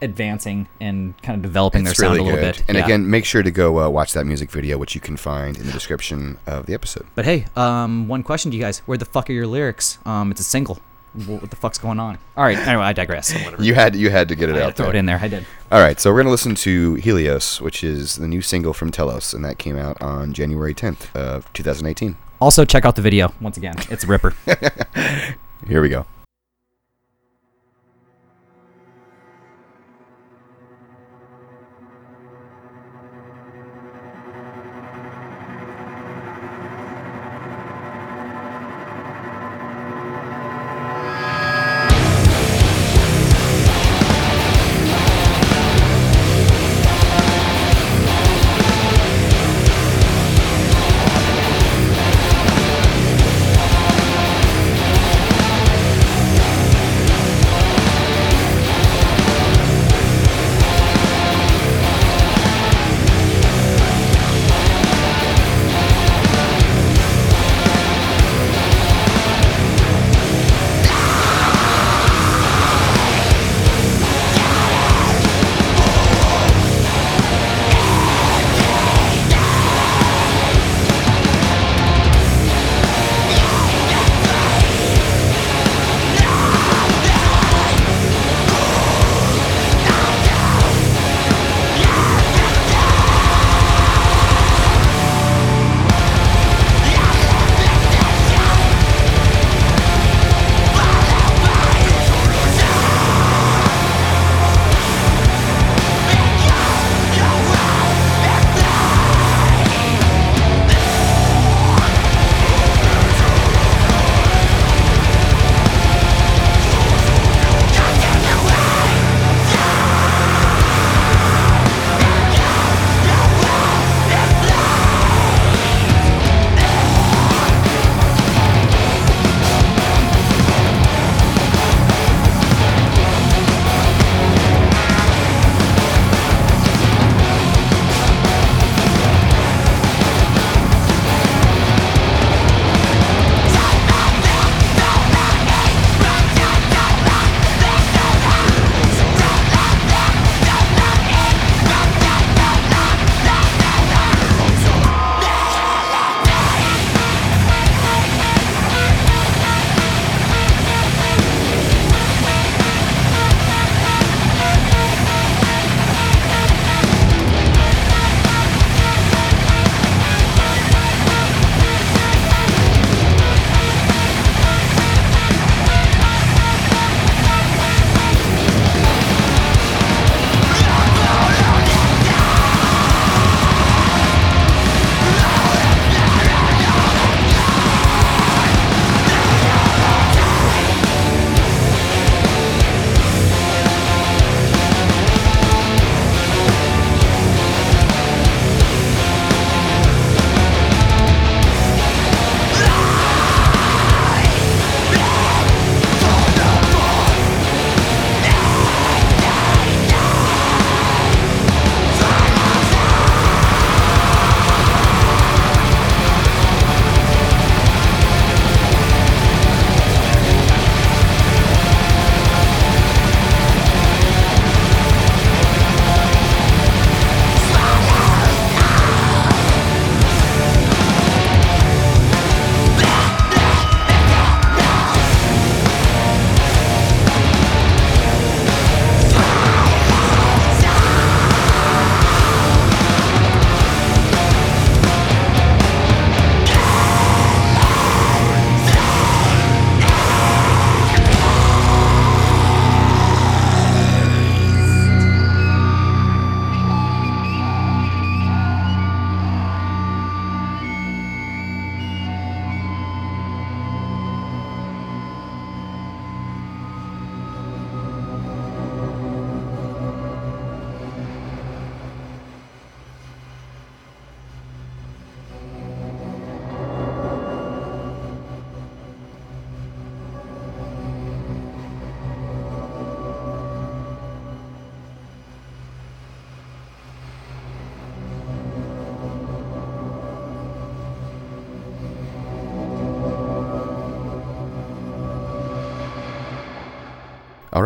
[0.00, 2.56] advancing and kind of developing it's their sound really a little good.
[2.56, 2.64] bit.
[2.68, 2.84] And Yeah.
[2.84, 5.66] again, make sure to go uh, watch that music video, which you can find in
[5.66, 7.06] the description of the episode.
[7.14, 9.98] but hey, um, one question to you guys: Where the fuck are your lyrics?
[10.04, 10.80] Um, it's a single.
[11.14, 12.18] Wh- What the fuck's going on?
[12.36, 12.56] All right.
[12.58, 13.32] Anyway, I digress.
[13.32, 13.62] Whatever.
[13.62, 14.96] You had you had to get it I had to out throw there.
[14.96, 15.18] it in there.
[15.20, 15.46] I did.
[15.70, 19.32] All right, so we're gonna listen to Helios, which is the new single from Telos,
[19.34, 22.16] and that came out on January 10th of 2018.
[22.40, 23.76] Also, check out the video once again.
[23.90, 24.34] It's a ripper.
[25.66, 26.06] Here we go.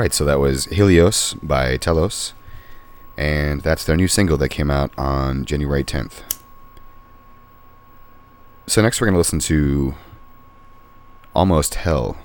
[0.06, 2.32] Right, so that was Helios by Telos,
[3.16, 6.22] and that's their new single that came out on January 10th.
[8.68, 9.96] So next we're going to listen to
[11.34, 12.16] Almost Hell.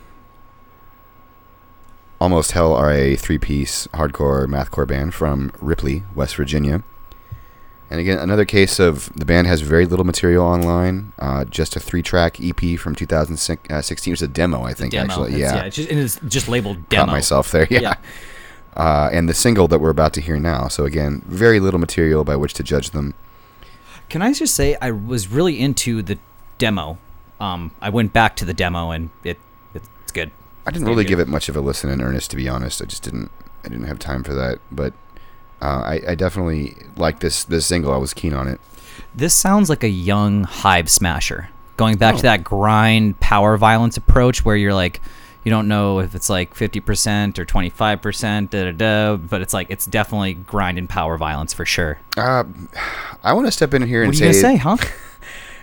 [2.19, 6.83] Almost Hell are a three-piece hardcore mathcore band from Ripley, West Virginia.
[7.91, 11.11] And again, another case of the band has very little material online.
[11.19, 14.13] Uh, just a three-track EP from 2016.
[14.13, 15.11] It's a demo, I think, Demo.
[15.11, 15.33] actually.
[15.35, 17.11] It's- Yeah, it's just, and it's just labeled caught demo.
[17.11, 17.67] myself there.
[17.69, 17.81] Yeah.
[17.81, 17.95] Yeah.
[18.77, 20.69] Uh, and the single that we're about to hear now.
[20.69, 23.13] So again, very little material by which to judge them.
[24.07, 26.17] Can I just say I was really into the
[26.57, 26.97] demo.
[27.41, 29.37] Um, I went back to the demo and it
[29.73, 30.31] it's good.
[30.65, 32.81] I didn't really give it much of a listen in earnest, to be honest.
[32.81, 33.31] I just didn't.
[33.65, 34.59] I didn't have time for that.
[34.71, 34.93] But
[35.61, 37.93] uh, I, I definitely like this this single.
[37.93, 38.59] I was keen on it.
[39.13, 41.49] This sounds like a young Hive Smasher.
[41.77, 42.17] Going back Oh.
[42.17, 45.01] to that grind power violence approach where you're like,
[45.43, 49.67] you don't know if it's like 50% or 25%, da da da, but it's like,
[49.71, 51.99] it's definitely grind and power violence for sure.
[52.15, 52.43] Uh,
[53.23, 54.91] I want to step in here and say What are you going to say, huh?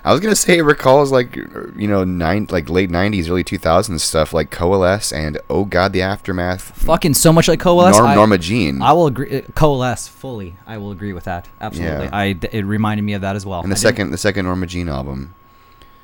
[0.05, 4.01] I was gonna say it recalls like you know nine like late '90s, early 2000s
[4.01, 6.63] stuff like Coalesce and Oh God, the Aftermath.
[6.83, 7.97] Fucking so much like Coalesce.
[7.97, 8.81] Norm, I- Norma Jean.
[8.83, 9.39] I will agree.
[9.39, 10.57] uh, Coalesce fully.
[10.67, 11.49] I will agree with that.
[11.61, 12.05] Absolutely.
[12.07, 12.11] Yeah.
[12.13, 13.61] I, it reminded me of that as well.
[13.61, 15.35] and the I didn't- second the second Norma Jean album.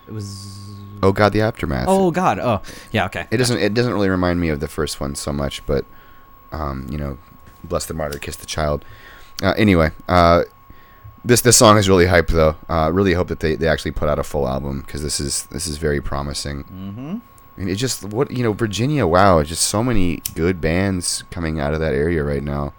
[0.07, 0.61] It was.
[1.03, 1.86] Oh God, the Aftermath.
[1.88, 2.38] Oh, God.
[2.38, 3.26] Oh, yeah, okay.
[3.30, 3.59] It doesn't.
[3.59, 5.84] It doesn't really remind me of the first one so much, but
[6.53, 7.18] um, you know,
[7.62, 8.84] bless the martyr, kiss the child.
[9.42, 10.45] Uh, anyway, uh,
[11.25, 12.57] this this song is really hyped though.
[12.68, 15.47] Uh, really hope that they, they actually put out a full album because this is
[15.47, 16.64] this is very promising.
[16.64, 17.18] Mm-hmm.
[17.57, 19.07] And it just what you know Virginia.
[19.07, 22.75] Wow, just so many good bands coming out of that area right now.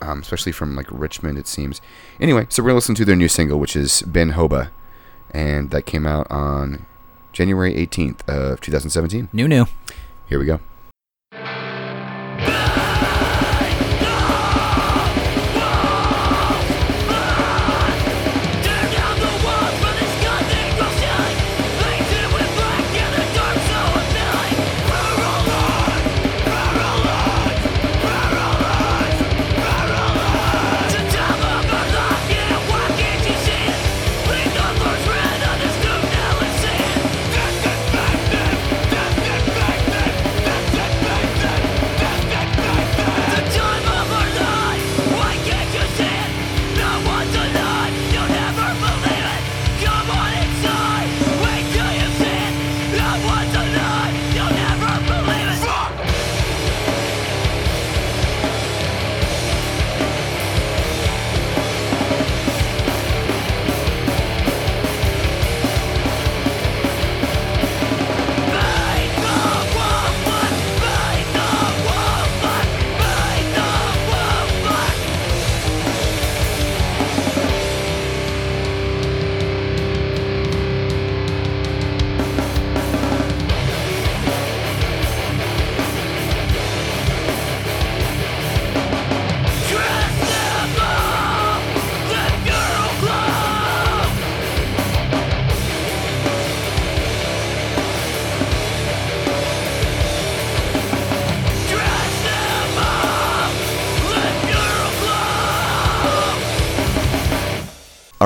[0.00, 1.80] Um, especially from like Richmond, it seems.
[2.20, 4.70] Anyway, so we're gonna listen to their new single, which is Ben Hoba,
[5.30, 6.86] and that came out on
[7.32, 9.28] January 18th of 2017.
[9.32, 9.66] New, new.
[10.28, 10.60] Here we go.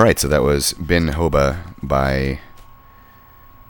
[0.01, 2.41] All right, so that was Ben Hoba by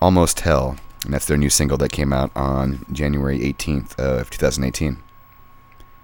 [0.01, 5.03] Almost Hell, and that's their new single that came out on January 18th of 2018.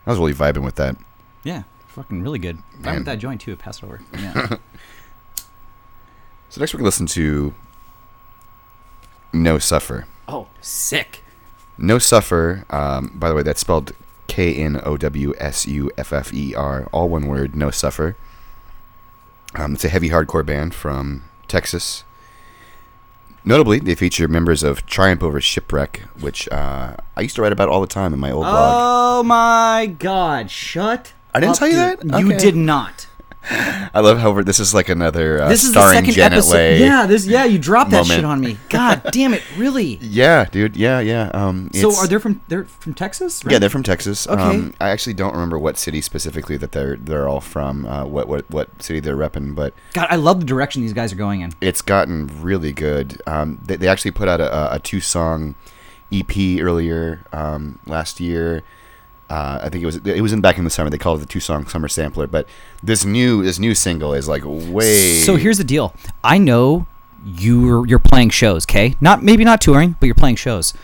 [0.05, 0.97] I was really vibing with that.
[1.45, 2.59] Yeah, fucking really good.
[2.81, 2.95] I Man.
[2.97, 3.55] with that joint too.
[3.55, 4.01] Pass it over.
[4.19, 4.57] Yeah.
[6.49, 7.55] So next we're gonna listen to
[9.33, 10.07] Knowsuffer.
[10.27, 11.23] oh, sick.
[11.79, 13.93] Knowsuffer, um, by the way, that's spelled
[14.27, 18.17] K N O W S U F F E R, all one word, Knowsuffer.
[19.57, 22.05] Um, it's a heavy hardcore band from Texas.
[23.45, 27.69] Notably, they feature members of Triumph Over Shipwreck, which uh, I used to write about
[27.69, 28.75] all the time in my old blog.
[28.77, 30.51] Oh my God!
[30.51, 31.13] Shut.
[31.35, 32.11] I didn't up, tell you dude.
[32.11, 32.21] that?
[32.21, 33.07] You did not.
[33.49, 36.55] I love how this is like another uh, This is the second Janet episode.
[36.57, 36.81] Leigh.
[36.81, 37.27] Yeah, this.
[37.27, 38.17] Yeah, you dropped that moment.
[38.19, 38.59] shit on me.
[38.69, 39.43] God damn it!
[39.57, 39.99] Really?
[40.01, 40.77] Yeah, dude.
[40.77, 41.31] Yeah, yeah.
[41.33, 42.41] Um, So are they from?
[42.49, 43.45] They're from Texas?
[43.45, 43.53] Right?
[43.53, 44.27] Yeah, they're from Texas.
[44.27, 44.43] Okay.
[44.43, 47.87] Um, I actually don't remember what city specifically that they're they're all from.
[47.87, 51.13] Uh, what what what city they're repping, but God, I love the direction these guys
[51.13, 51.53] are going in.
[51.61, 53.23] it's gotten really good.
[53.27, 55.55] Um, they, they actually put out a, a two song
[56.13, 58.63] EP earlier um, last year.
[59.29, 60.89] Uh, I think it was it was in back in the summer.
[60.89, 62.27] They called it the two song summer sampler.
[62.27, 62.47] But
[62.83, 65.21] this new this new single is like way.
[65.21, 65.95] So here's the deal.
[66.23, 66.87] I know
[67.25, 68.95] you're you're playing shows, okay?
[69.01, 70.75] Not maybe not touring, but you're playing shows.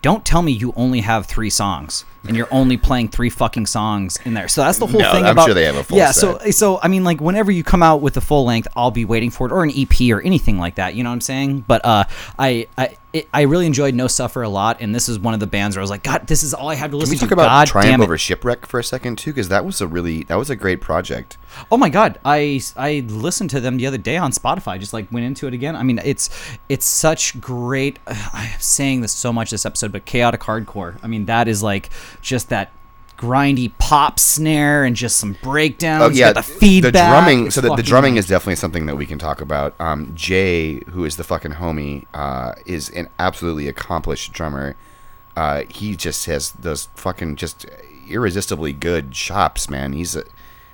[0.00, 4.18] don't tell me you only have three songs and you're only playing three fucking songs
[4.24, 4.48] in there.
[4.48, 6.42] So that's the whole No, thing I'm about sure they have a full Yeah, set.
[6.42, 9.04] so so I mean like whenever you come out with a full length, I'll be
[9.04, 11.64] waiting for it or an EP or anything like that, you know what I'm saying?
[11.66, 12.04] But uh
[12.38, 15.46] I I it, I really enjoyed Knowsuffer a lot and this is one of the
[15.46, 17.18] bands where I was like god, this is all I have to Can listen we
[17.18, 17.34] talk to.
[17.34, 19.32] about god Triumph over Shipwreck for a second too?
[19.32, 21.36] Because that was a really that was a great project.
[21.70, 24.78] Oh my god, I I listened to them the other day on Spotify.
[24.80, 25.76] Just like went into it again.
[25.76, 26.30] I mean, it's
[26.70, 27.98] it's such great.
[28.06, 30.98] I'm saying this so much this episode, but chaotic hardcore.
[31.02, 31.90] I mean, that is like
[32.20, 32.70] just that
[33.16, 36.02] grindy pop snare and just some breakdowns.
[36.02, 36.92] Oh yeah, got the feedback.
[36.92, 37.50] The drumming.
[37.50, 39.74] So the, the drumming is definitely something that we can talk about.
[39.80, 44.76] Um, Jay, who is the fucking homie, uh, is an absolutely accomplished drummer.
[45.36, 47.64] Uh, he just has those fucking just
[48.08, 49.92] irresistibly good chops, man.
[49.92, 50.24] He's a,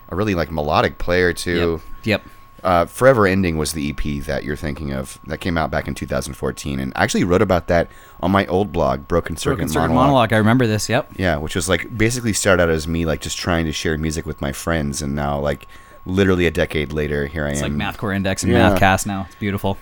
[0.09, 1.81] a really like melodic player too.
[2.05, 2.23] Yep.
[2.23, 2.23] Yep.
[2.65, 5.95] Uh, Forever Ending was the EP that you're thinking of that came out back in
[5.95, 7.89] 2014, and I actually wrote about that
[8.21, 10.07] on my old blog, Broken Circuit, Broken Circuit Monologue.
[10.07, 10.33] monologue.
[10.33, 10.89] I remember this.
[10.89, 11.13] Yep.
[11.17, 14.27] Yeah, which was like basically started out as me like just trying to share music
[14.27, 15.67] with my friends, and now like
[16.05, 17.79] literally a decade later, here I It's like am.
[17.79, 18.75] Mathcore Index and Yeah.
[18.77, 19.27] Mathcast now.
[19.27, 19.79] It's beautiful.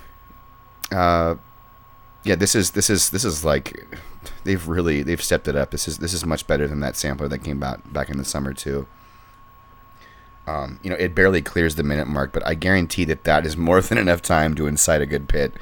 [0.93, 1.37] Uh,
[2.25, 3.87] yeah, this is this is this is like
[4.45, 5.71] they've really they've stepped it up.
[5.71, 8.25] This is this is much better than that sampler that came out back in the
[8.25, 8.87] summer too.
[10.47, 13.57] Um, you know, it barely clears the minute mark, but I guarantee that that is
[13.57, 15.53] more than enough time to incite a good pit.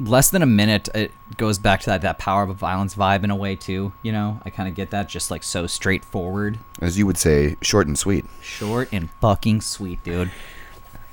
[0.00, 0.88] Less than a minute.
[0.94, 3.92] It goes back to that that power of violence vibe in a way too.
[4.02, 5.08] You know, I kind of get that.
[5.08, 8.24] Just like so straightforward, As you would say, short and sweet.
[8.40, 10.30] short and fucking sweet, dude.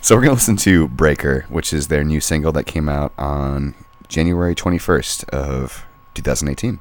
[0.02, 3.74] So we're gonna listen to "Breaker," which is their new single that came out on
[4.08, 5.84] January 21st of
[6.14, 6.78] 2018.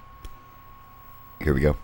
[1.40, 1.76] Here we go.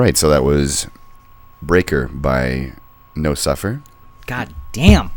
[0.00, 0.86] Right, so that was
[1.60, 2.72] "Breaker" by
[3.14, 3.82] Knowsuffer.
[4.26, 5.10] God damn.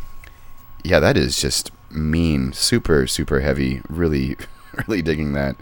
[0.83, 3.81] Yeah, that is just mean, super, super heavy.
[3.87, 4.35] Really,
[4.87, 5.55] really digging that.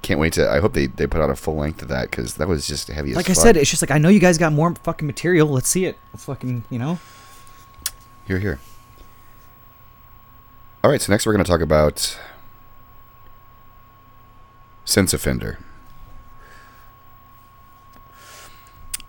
[0.00, 0.50] Can't wait to.
[0.50, 2.88] I hope they, they put out a full length of that because that was just
[2.88, 3.42] heavy as Like I fuck.
[3.42, 5.48] said, it's just like I know you guys got more fucking material.
[5.48, 5.98] Let's see it.
[6.14, 6.98] Let's fucking you know.
[8.26, 8.60] Here, here.
[10.82, 12.18] All right, so next we're going to talk about
[14.86, 15.58] Sense Offender.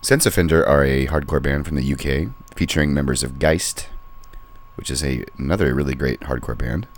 [0.08, 3.88] Sense Offender are a hardcore band from the UK featuring members of Geist,
[4.76, 6.88] which is a, another really great hardcore band.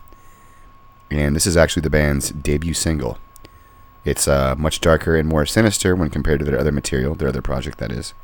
[1.11, 3.18] And this is actually the band's debut single.
[4.04, 7.42] It's uh, much darker and more sinister when compared to their other material, their other
[7.42, 8.14] project, that is.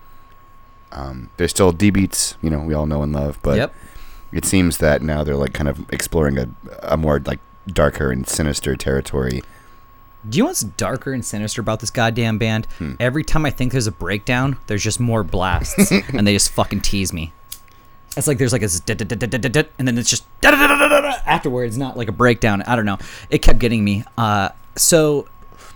[0.92, 3.74] Um, they're still D beats, you know, we all know and love, but yep.
[4.30, 6.48] it seems that now they're like kind of exploring a,
[6.84, 9.42] a more like darker and sinister territory.
[10.28, 12.66] Do you know what's darker and sinister about this goddamn band?
[12.78, 12.94] Hmm.
[12.98, 16.80] Every time I think there's a breakdown, there's just more blasts, and they just fucking
[16.80, 17.32] tease me.
[18.16, 18.68] It's like there's like a
[19.78, 22.62] and then it's just afterwards, not like a breakdown.
[22.62, 22.98] I don't know.
[23.30, 24.04] It kept getting me.
[24.16, 25.28] Uh, so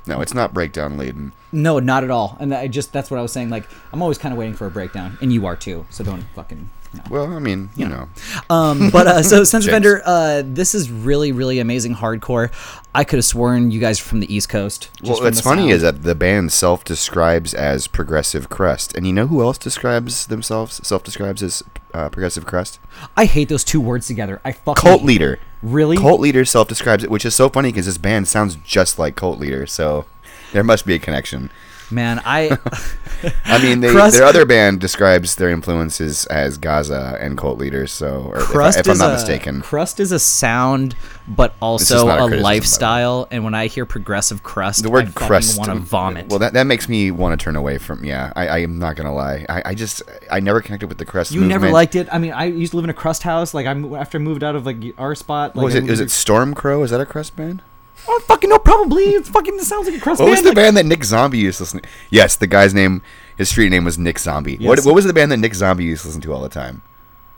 [0.07, 1.33] No, it's not breakdown laden.
[1.53, 2.37] no, not at all.
[2.41, 3.51] And I just that's what I was saying.
[3.51, 5.87] Like I'm always kind of waiting for a breakdown, and you are too.
[5.91, 6.71] So don't fucking.
[6.93, 7.03] No.
[7.09, 8.09] Well, I mean, you know,
[8.49, 9.67] Um, but uh, so Sense.
[9.67, 12.51] Offender, uh, this is really, really amazing hardcore.
[12.95, 14.91] I could have sworn you guys are from the East Coast.
[15.03, 15.73] well, what's funny sound.
[15.73, 20.81] is that the band self-describes as progressive crust, and you know who else describes themselves
[20.87, 21.63] self-describes as
[21.95, 22.81] uh, progressive crust?
[23.17, 24.41] I hate those two words together.
[24.45, 25.39] I fucking Cult leader.
[25.63, 25.97] Really?
[25.97, 29.39] Cult leader self-describes it, which is so funny because this band sounds just like Cult
[29.39, 30.07] leader, so
[30.53, 31.51] there must be a connection.
[31.91, 32.57] Man, I
[33.45, 37.93] I mean, they, Crust- their other band describes their influences as Gaza and cult leaders.
[37.93, 40.95] So, or if, I, crust if I'm not a, mistaken, Crust is a sound,
[41.29, 42.43] but also a a, criticism, by the way.
[42.43, 43.29] lifestyle.
[43.31, 46.29] And when I hear progressive crust, the word I crust want to vomit.
[46.29, 48.05] Well, that, that makes me want to turn away from.
[48.05, 49.45] Yeah, I, I am not gonna lie.
[49.49, 51.33] I, I just I never connected with the crust.
[51.33, 52.09] you never liked it.
[52.13, 53.53] I mean, I used to live in a crust house.
[53.55, 55.57] Like I mo- after I moved out of like our spot.
[55.57, 55.81] Like, was I it?
[55.83, 56.85] moved Was it Stormcrow?
[56.85, 57.63] Is that a crust band?
[58.07, 59.55] Don't fucking no, Probably it's fucking.
[59.57, 60.31] It sounds like a crust What band.
[60.33, 61.81] was the like- band that Nick Zombie used to listen?
[61.81, 61.89] to?
[62.11, 63.03] Yes, the guy's name,
[63.37, 64.57] his street name was Nick Zombie.
[64.57, 64.87] What, Yes.
[64.87, 66.83] what was the band that Nick Zombie used to listen to all the time?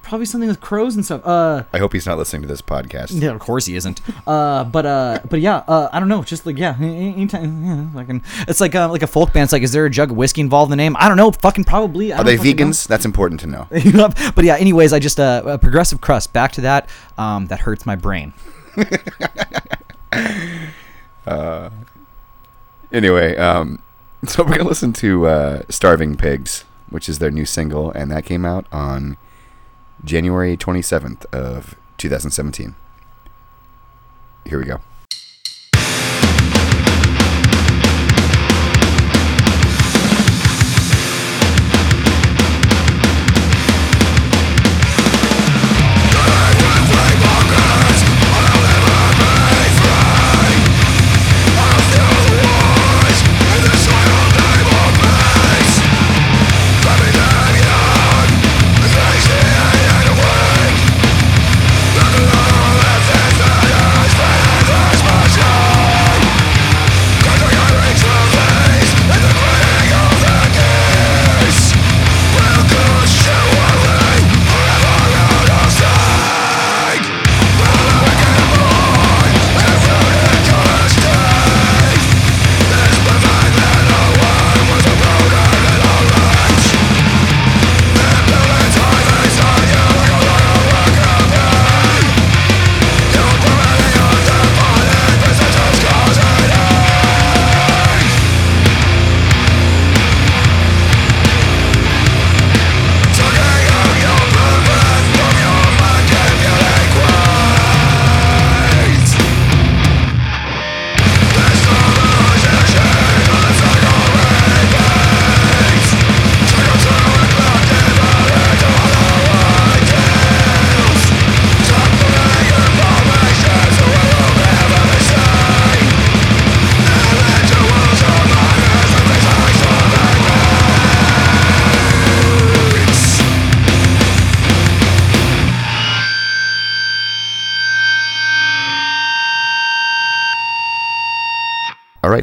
[0.02, 1.24] Probably something with crows and stuff.
[1.24, 3.20] Uh, I hope he's not listening to this podcast.
[3.22, 4.00] yeah, of course he isn't.
[4.26, 6.22] Uh, but uh, but yeah, uh, I don't know.
[6.22, 9.44] Just like yeah, anytime, yeah, fucking, it's like uh, like a folk band.
[9.44, 10.96] It's like, is there a jug of whiskey involved in the name?
[10.98, 11.30] I don't know.
[11.32, 12.12] Fucking probably.
[12.12, 12.66] I Are they fucking know.
[12.66, 12.86] vegans?
[12.86, 13.66] That's important to know.
[14.34, 16.32] but yeah, anyways, I just uh, uh progressive crust.
[16.32, 16.88] Back to that.
[17.18, 18.32] Um, that hurts my brain.
[22.92, 23.82] Anyway, um,
[24.26, 28.24] so we're gonna listen to uh, "Starving Pigs," which is their new single, and that
[28.24, 29.16] came out on
[30.04, 32.74] January 27th of 2017.
[34.44, 34.80] Here we go.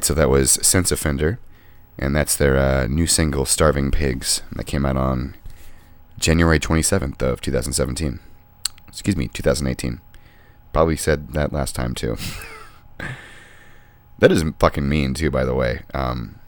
[0.09, 1.37] So that was Sense Offender,
[1.99, 5.35] and that's their uh, new single "Starving Pigs" that came out on
[6.17, 8.19] January 27th of 2017.
[8.87, 10.01] Excuse me, 2018.
[10.73, 12.17] Probably said that last time too.
[14.17, 15.81] that is fucking mean too, by the way.
[15.93, 16.39] Um,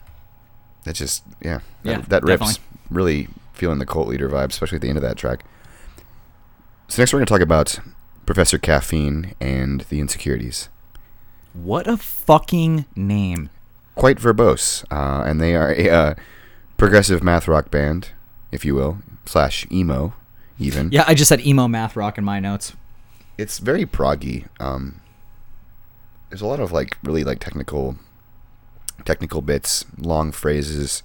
[0.82, 2.40] that just yeah, that, Yeah, that rips.
[2.40, 2.64] definitely.
[2.90, 5.44] Really feeling the cult leader vibe, especially at the end of that track.
[6.88, 7.78] So next we're gonna talk about
[8.26, 10.68] Professor Caffeine and the Insecurities.
[11.54, 13.50] What a fucking name.
[13.94, 16.14] quite verbose, uh, and they are a uh,
[16.76, 18.10] progressive math rock band,
[18.50, 20.14] if you will, slash emo,
[20.58, 20.90] even.
[20.90, 22.74] Yeah, I just said emo math rock in my notes.
[23.36, 24.46] It's very proggy.
[24.60, 25.00] Um,
[26.30, 27.96] there's a lot of like really like technical,
[29.04, 31.02] technical bits, long phrases.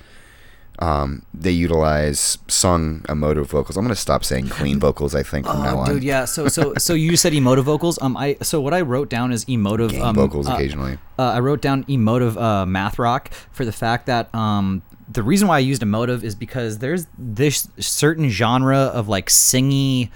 [0.79, 3.77] Um, they utilize sung emotive vocals.
[3.77, 5.15] I'm gonna stop saying clean vocals.
[5.15, 5.89] I think from now Oh, on.
[5.89, 6.25] dude, yeah.
[6.25, 7.97] So, so, so you said emotive vocals.
[8.01, 10.99] Um, I so what I wrote down is emotive um, vocals uh, occasionally.
[11.17, 15.47] uh, I wrote down emotive uh, math rock for the fact that um, the reason
[15.47, 20.09] why I used emotive is because there's this certain genre of like singy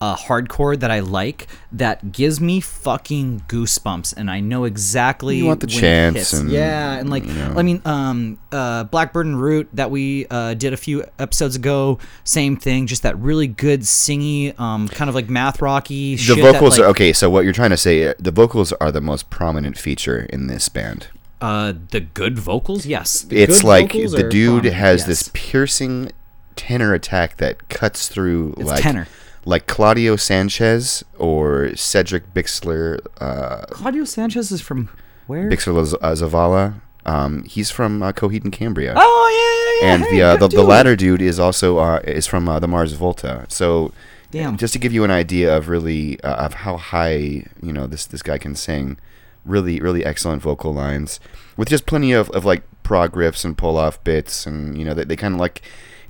[0.00, 5.36] uh, hardcore that I like that gives me fucking goosebumps, and I know exactly.
[5.36, 6.32] You want the hits.
[6.32, 7.54] and, yeah, and like you know.
[7.56, 11.98] I mean, um, uh, Blackbird and Root that we uh, did a few episodes ago,
[12.24, 16.16] same thing, just that really good singy, um, kind of like math rocky.
[16.16, 17.12] The shit that, vocals like, are okay.
[17.12, 18.08] So what you're trying to say?
[18.08, 21.08] uh, The vocals are the most prominent feature in this band.
[21.40, 23.20] Uh, the good vocals, yes.
[23.22, 26.10] The it's like the dude prominent, has this piercing
[26.56, 29.08] tenor attack that cuts through It's like tenor.
[29.44, 34.88] Like Claudio Sanchez or Cedric Bixler uh, Claudio Sanchez is from
[35.26, 35.50] where?
[35.50, 36.80] Bixler uh, Zavala.
[37.06, 38.94] Um, he's from uh, Coheed and Cambria.
[38.96, 39.94] Oh yeah, yeah, yeah.
[39.94, 42.68] and hey, the uh, the, the latter dude is also uh, is from uh, the
[42.68, 43.44] Mars Volta.
[43.48, 43.92] So
[44.30, 44.56] Damn.
[44.56, 48.06] just to give you an idea of really uh, of how high you know this
[48.06, 48.96] this guy can sing.
[49.44, 51.20] really really excellent vocal lines
[51.58, 54.94] with just plenty of, of like prog riffs and pull off bits and you know
[54.94, 55.60] they, they kind of like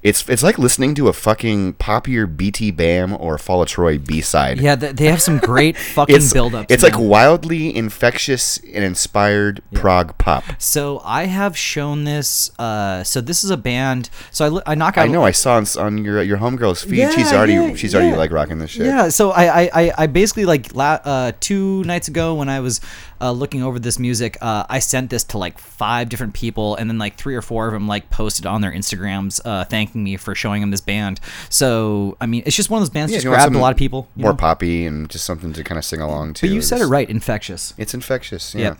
[0.04, 4.60] it's it's like listening to a fucking poppier BTBAM or Fall of Troy B side.
[4.60, 6.66] Yeah, they have some great fucking It's, build-ups.
[6.70, 10.44] it's like wildly infectious and inspired prog pop.
[10.58, 12.50] So I have shown this.
[12.58, 14.10] Uh, so this is a band.
[14.30, 15.06] So I, I knock out.
[15.06, 15.24] I know.
[15.24, 16.98] I saw on, on your your homegirl's feed.
[16.98, 18.18] Yeah, she's already yeah, she's already yeah.
[18.18, 18.84] like rocking this shit.
[18.84, 22.82] Yeah, so I I, I, basically like la- uh, two nights ago when I was
[23.22, 26.90] uh, looking over this music, uh, I sent this to like five different people, and
[26.90, 29.64] then like three or four of them like posted on their Instagrams uh,
[29.94, 31.20] me for showing them this band.
[31.48, 33.78] So I mean, it's just one of those bands Yeah, just grabbed a lot of
[33.78, 34.08] people.
[34.16, 34.36] you More know?
[34.36, 36.46] poppy and just something to kind of sing along to.
[36.46, 37.74] But you said it right, infectious.
[37.78, 38.54] It's infectious.
[38.54, 38.62] Yeah.
[38.62, 38.78] Yep.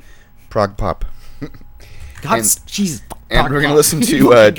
[0.51, 1.05] Prog pop.
[2.25, 3.03] God, And- jeez.
[3.31, 4.51] And we're gonna listen to uh,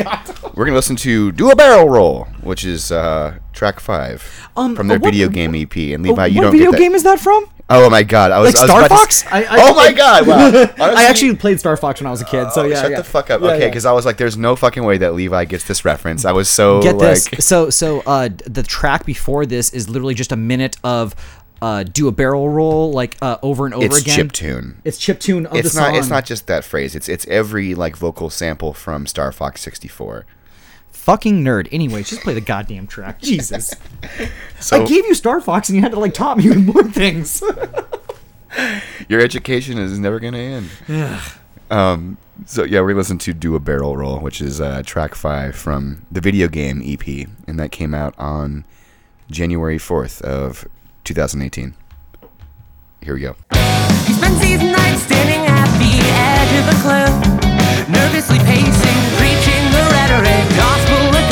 [0.55, 4.23] we're gonna listen to "Do a Barrel Roll," which is uh, track five
[4.57, 5.75] Um, from their uh, what- video game EP.
[5.93, 7.45] And Levi, what you don't video game is that from?
[7.69, 8.31] Oh my god!
[8.31, 9.23] I was Like I was Star to Fox?
[9.25, 10.27] s- I- I- oh my god!
[10.27, 10.47] Wow!
[10.95, 12.81] I actually played Star Fox when I was a kid, so Oh, yeah.
[12.81, 12.97] shut yeah.
[12.97, 13.41] the fuck up.
[13.41, 13.67] Yeah, okay, yeah.
[13.67, 16.47] because I was like, "There's no fucking way that Levi gets this reference." I was
[16.49, 17.45] so Get like, this.
[17.45, 21.15] So so uh the track before this is literally just a minute of
[21.65, 24.15] uh do a barrel roll like uh over and over again it's again.
[24.15, 24.81] chip tune.
[24.83, 25.87] It's chip tune of It's the not.
[25.87, 25.95] song.
[25.95, 26.95] It's not just that phrase.
[26.95, 30.25] It's it's every like vocal sample from Star Fox 64.
[30.91, 31.67] fucking nerd.
[31.71, 33.19] Anyway, just play the goddamn track.
[33.31, 33.73] Jesus.
[34.59, 36.83] So I gave you Star Fox and you had to like top me with more
[36.83, 37.41] things.
[39.09, 40.69] your education is never gonna end.
[41.71, 42.17] um.
[42.45, 46.05] So yeah, we listened to "Do a Barrel Roll," which is uh, track five from
[46.11, 48.65] the video game EP, and that came out on
[49.31, 50.67] January 4th of
[51.05, 51.73] 2018.
[53.01, 53.35] Here we go.
[54.05, 57.13] He spends these nights standing at the edge of the cliff,
[57.87, 61.25] nervously pacing, preaching the rhetoric, gospel of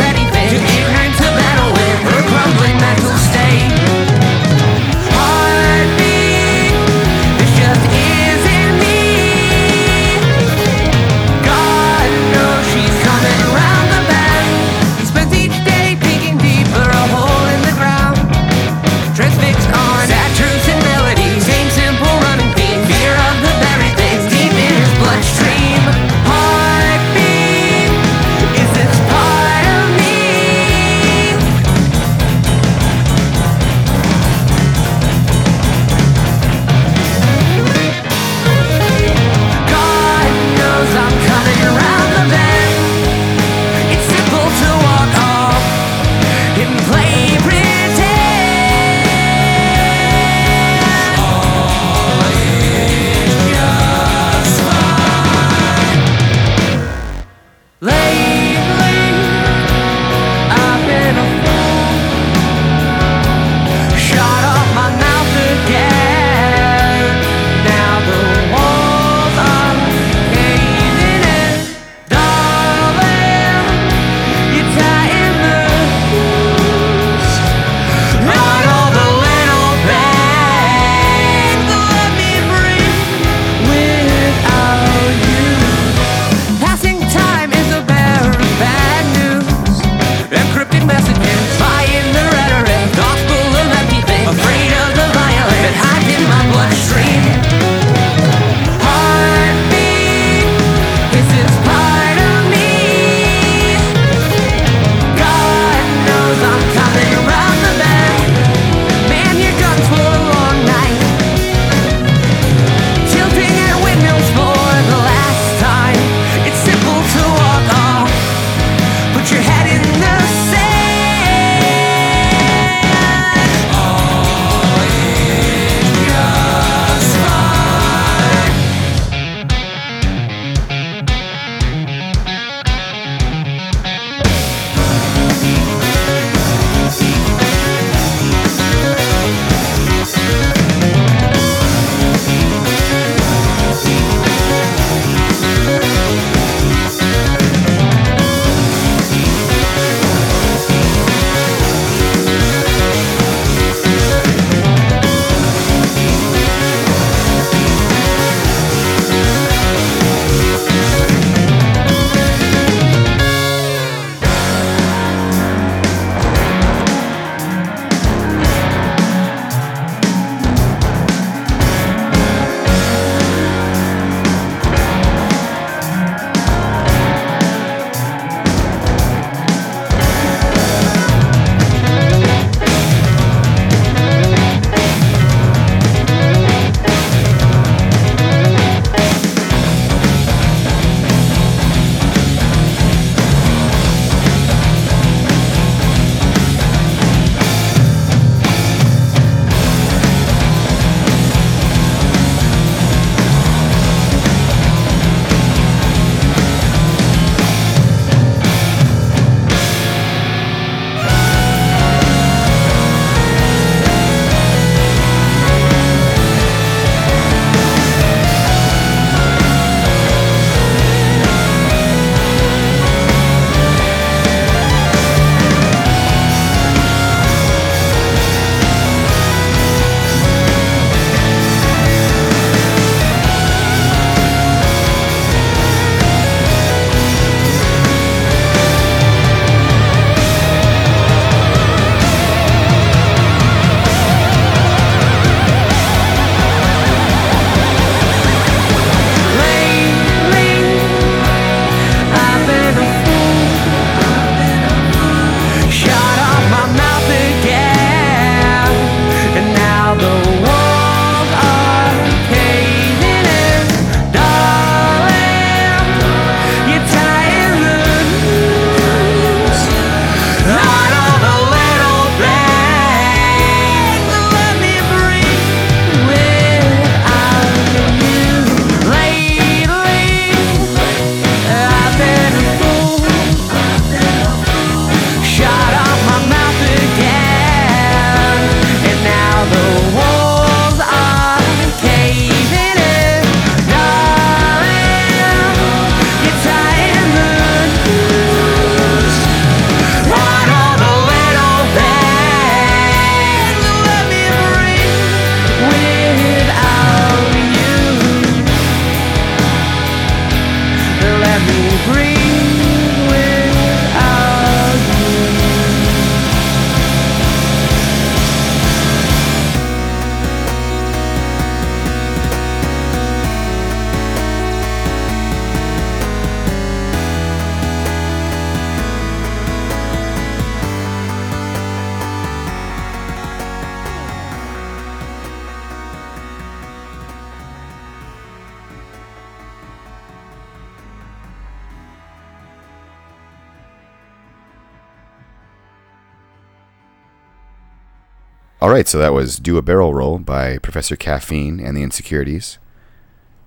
[348.94, 352.60] so that was Do a Barrel Roll by Professor Caffeine and the Insecurities.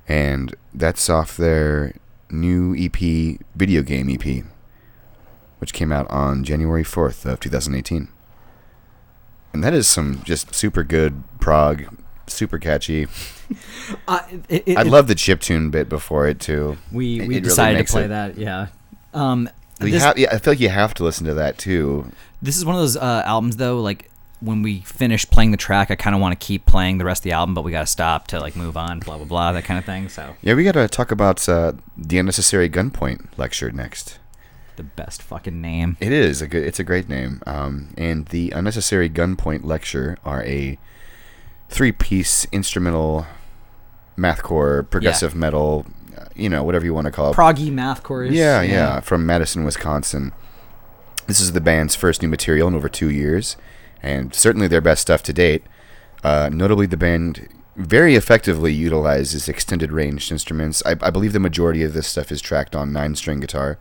[0.08, 1.94] And that's off their
[2.28, 4.44] new EP, video game EP,
[5.60, 8.08] which came out on January 4th of 2018.
[9.52, 13.06] And that is some just super good prog, super catchy.
[14.08, 14.18] Uh,
[14.48, 16.76] it, it, I love the chiptune bit before it too.
[16.90, 18.36] We It- we really decided makes to play it- that.
[18.36, 18.66] Yeah.
[19.14, 22.10] Um, this, have- yeah, I feel like you have to listen to that too.
[22.42, 23.80] this is one of those uh, albums though.
[23.80, 24.10] Like
[24.40, 27.20] when we finish playing the track, I kind of want to keep playing the rest
[27.20, 29.00] of the album, but we got to stop to like move on.
[29.00, 29.52] Blah blah blah.
[29.52, 30.08] That kind of thing.
[30.08, 34.18] So Yeah, we got to talk about uh, the unnecessary gunpoint lecture next.
[34.76, 35.96] the best fucking name.
[36.00, 36.64] It is a good.
[36.64, 37.42] It's a great name.
[37.46, 40.78] Um, and the unnecessary gunpoint lecture are a
[41.70, 43.26] three-piece instrumental
[44.18, 45.86] mathcore progressive metal.
[46.16, 47.36] uh, You know, whatever you want to call it.
[47.36, 48.02] Proggy mathcore.
[48.02, 48.32] chorus.
[48.34, 50.32] yeah, yeah, from Madison, Wisconsin.
[51.26, 53.56] This is the band's first new material in over two years,
[54.02, 55.64] and certainly their best stuff to date.
[56.22, 60.82] Uh, notably, the band very effectively utilizes extended range instruments.
[60.86, 63.78] I, I believe the majority of this stuff is tracked on nine string guitar.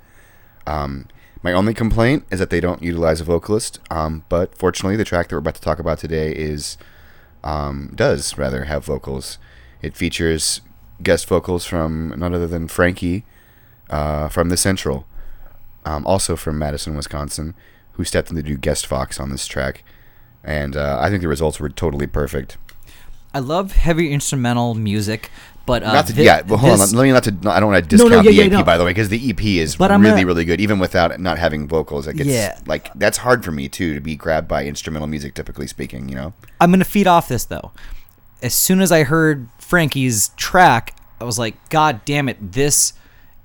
[0.67, 1.07] Um,
[1.41, 3.79] my only complaint is that they don't utilize a vocalist.
[3.91, 6.77] Um, but fortunately, the track that we're about to talk about today is
[7.43, 9.37] um, does rather have vocals.
[9.81, 10.61] It features
[11.03, 13.25] guest vocals from none other than Frankie
[13.89, 15.05] uh, from the Central,
[15.85, 17.53] um, also from Madison, Wisconsin,
[17.93, 19.83] who stepped in to do guest vox on this track.
[20.45, 22.57] And uh, I think the results were totally perfect.
[23.33, 25.29] I love heavy instrumental music,
[25.65, 26.97] but uh, not to, thi- yeah, but hold this- on.
[26.97, 27.31] Let me not to.
[27.49, 28.63] I don't want to No, no, discount yeah, the yeah, EP no.
[28.63, 31.37] by the way, because the EP is But really, gonna- really good, even without not
[31.39, 32.07] having vocals.
[32.07, 32.57] Like it's Yeah.
[32.67, 36.07] like that's hard for me too to be grabbed by instrumental music, typically speaking.
[36.07, 37.71] You know, I'm gonna feed off this though.
[38.43, 42.93] As soon as I heard Frankie's track, I was like, God damn it, this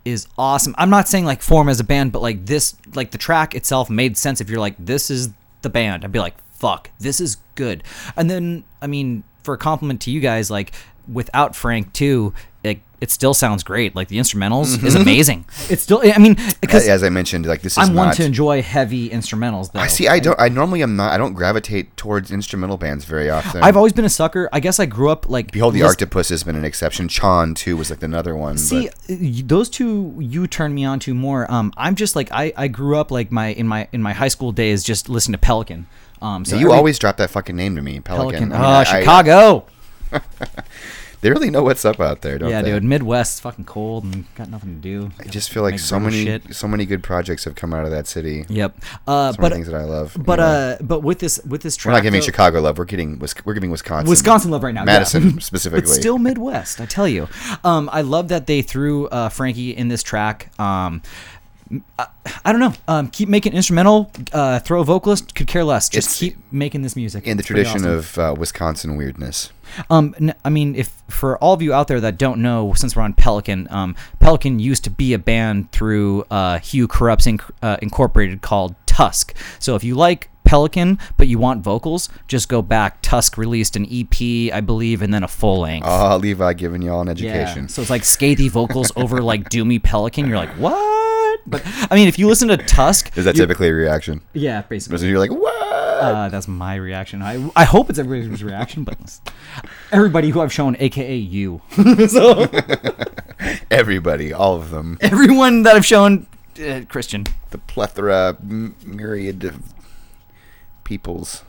[0.04, 0.74] is awesome.
[0.78, 3.88] I'm not saying like form as a band, but like this, like the track itself
[3.90, 4.40] made sense.
[4.40, 5.30] If you're like, this is
[5.62, 7.82] the band, I'd be like, fuck, this is good.
[8.16, 10.72] And then, I mean, for a compliment to you guys, like
[11.10, 13.96] without Frank too, it, it still sounds great.
[13.96, 15.46] Like the instrumentals is amazing.
[15.70, 18.60] It's still, I mean, because as I mentioned, like this is I'm one to enjoy
[18.60, 19.72] heavy instrumentals.
[19.72, 20.06] Though I see.
[20.06, 20.38] I don't.
[20.38, 21.10] I normally am not.
[21.10, 23.62] I don't gravitate towards instrumental bands very often.
[23.62, 24.50] I've always been a sucker.
[24.52, 27.08] I guess I grew up like Behold, the lis- Arctopus has been an exception.
[27.08, 28.58] Chon too was like another one.
[28.58, 31.50] See, but those two you turn me on to more.
[31.50, 34.28] Um, I'm just like I, I grew up like my in my in my high
[34.28, 35.86] school days just listening to Pelican.
[36.22, 38.50] Um, so you every- always drop that fucking name to me, Pelican.
[38.50, 38.52] Pelican.
[38.52, 39.64] I mean, oh, I- I- Chicago.
[41.20, 42.68] they really know what's up out there, don't yeah, they?
[42.70, 42.84] Yeah, dude.
[42.84, 45.10] Midwest, fucking cold and got nothing to do.
[45.20, 46.54] I just feel like so many, shit.
[46.54, 48.44] so many good projects have come out of that city.
[48.48, 48.76] Yep.
[49.06, 50.16] Uh, So but things that I love.
[50.16, 50.44] you but know.
[50.44, 52.78] uh, but with this with this track, we're not giving though- Chicago love.
[52.78, 54.08] We're getting we're giving Wisconsin.
[54.08, 54.84] Wisconsin love right now.
[54.84, 55.38] Madison yeah.
[55.40, 55.82] specifically.
[55.82, 56.80] but still Midwest.
[56.80, 57.28] I tell you,
[57.64, 60.50] um, I love that they threw uh, Frankie in this track.
[60.58, 61.02] Um,
[61.98, 62.06] I,
[62.44, 62.72] I don't know.
[62.88, 64.10] Um, keep making instrumental.
[64.32, 65.34] Uh, throw a vocalist.
[65.34, 65.88] Could care less.
[65.88, 67.26] Just It's keep making this music.
[67.26, 67.92] in the It's tradition awesome.
[67.92, 69.50] of uh, Wisconsin weirdness.
[69.88, 72.96] Um, n- I mean, if for all of you out there that don't know, since
[72.96, 77.76] we're on Pelican, um, Pelican used to be a band through uh, Hewhocorrupts Inc- uh,
[77.80, 79.32] Incorporated called Tusk.
[79.60, 83.00] So if you like Pelican but you want vocals, just go back.
[83.02, 85.86] Tusk released an EP, I believe, and then a full length.
[85.88, 87.30] Oh, Levi giving you all an Yeah.
[87.30, 87.68] education.
[87.68, 90.26] So it's like scathy vocals over like doomy Pelican.
[90.26, 90.74] You're like, what?
[91.46, 94.20] But I mean, if you listen to Tusk, Is that typically a reaction?
[94.34, 94.98] Yeah, basically.
[94.98, 95.54] So you're like, what?
[96.00, 97.22] Uh, that's my reaction.
[97.22, 98.98] I I hope it's everybody's reaction, but
[99.92, 101.60] everybody who I've shown, aka you,
[102.08, 102.46] so
[103.70, 106.26] Everybody, all of them, everyone that I've shown,
[106.62, 107.26] uh, Christian.
[107.50, 109.72] the plethora, m- myriad of
[110.84, 111.42] peoples.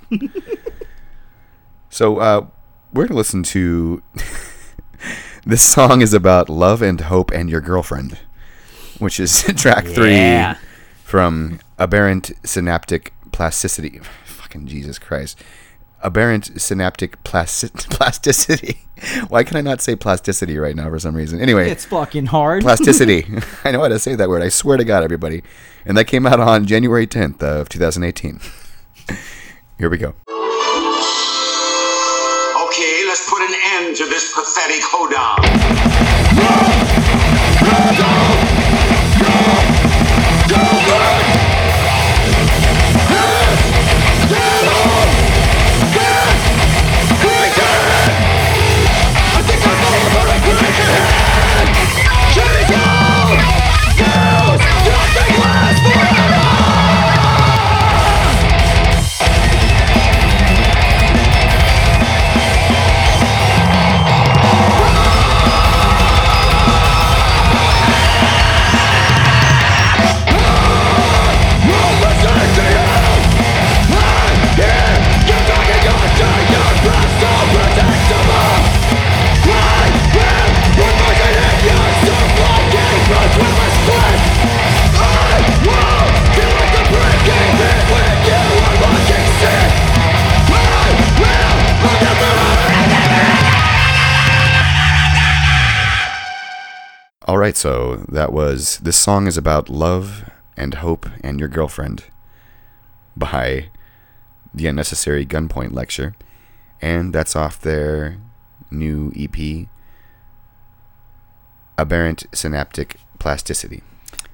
[1.90, 2.46] so uh,
[2.94, 4.02] we're gonna listen to.
[5.46, 8.20] this song is about love and hope and your girlfriend,
[9.02, 10.54] which is track Yeah.
[10.54, 10.62] three
[11.04, 14.00] from Aberrant Synaptic Plasticity.
[14.26, 15.42] Fucking Jesus Christ.
[16.04, 18.82] Aberrant synaptic plastic plasticity.
[19.28, 21.40] Why can I not say plasticity right now for some reason?
[21.42, 22.62] Anyway, It's fucking hard.
[22.64, 23.26] plasticity.
[23.64, 24.42] I know how to say that word.
[24.44, 25.44] I swear to God, everybody.
[25.86, 28.40] And that came out on January 10th of 2018.
[29.80, 30.10] Here we go.
[32.68, 35.42] Okay, let's put an end to this pathetic hoedown.
[97.38, 102.06] Right, so that was this song is about love and hope and your girlfriend
[103.16, 103.70] by
[104.54, 106.16] the unnecessary gunpoint lecture,
[106.82, 108.18] and that's off their
[108.70, 109.68] new EP,
[111.78, 113.84] aberrant synaptic plasticity.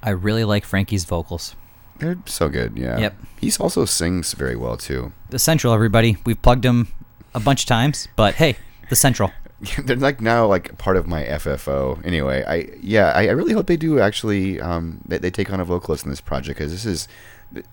[0.01, 1.55] I really like Frankie's vocals.
[1.99, 2.97] They're so good, yeah.
[2.99, 3.15] Yep.
[3.41, 5.11] He's also sings very well too.
[5.29, 6.17] The Central, everybody.
[6.25, 6.89] We've plugged him
[7.33, 8.57] a bunch of times, but hey,
[8.89, 9.31] the Central.
[9.83, 12.03] They're like now like part of my FFO.
[12.05, 15.59] Anyway, I yeah, I, I really hope they do actually um they, they take on
[15.59, 17.07] a vocalist in this project because this is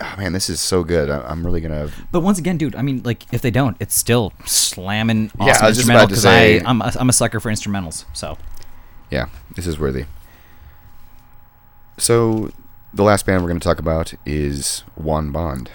[0.00, 1.10] oh man, this is so good.
[1.10, 3.94] I, I'm really gonna But once again, dude, I mean, like, if they don't, it's
[3.94, 7.08] still slamming awesome Yeah, I was just instrumental about to because say- I'm a, I'm
[7.08, 8.04] a sucker for instrumentals.
[8.14, 8.38] So
[9.10, 10.06] yeah, this is worthy.
[11.98, 12.50] So
[12.92, 15.70] the last band we're going to talk about is Juan Bond.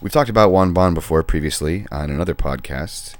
[0.00, 3.14] We've talked about Juan Bond before previously on another podcast.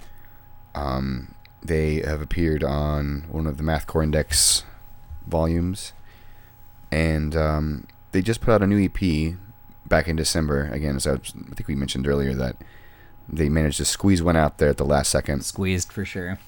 [0.76, 4.62] Um, they have appeared on one of the Mathcore Index
[5.26, 5.92] volumes,
[6.92, 9.34] and um, they just put out a new EP
[9.86, 10.68] back in December.
[10.70, 12.56] Again, as I, was- I think we mentioned earlier that
[13.28, 15.44] they managed to squeeze one out there at the last second.
[15.44, 16.38] squeezed for sure.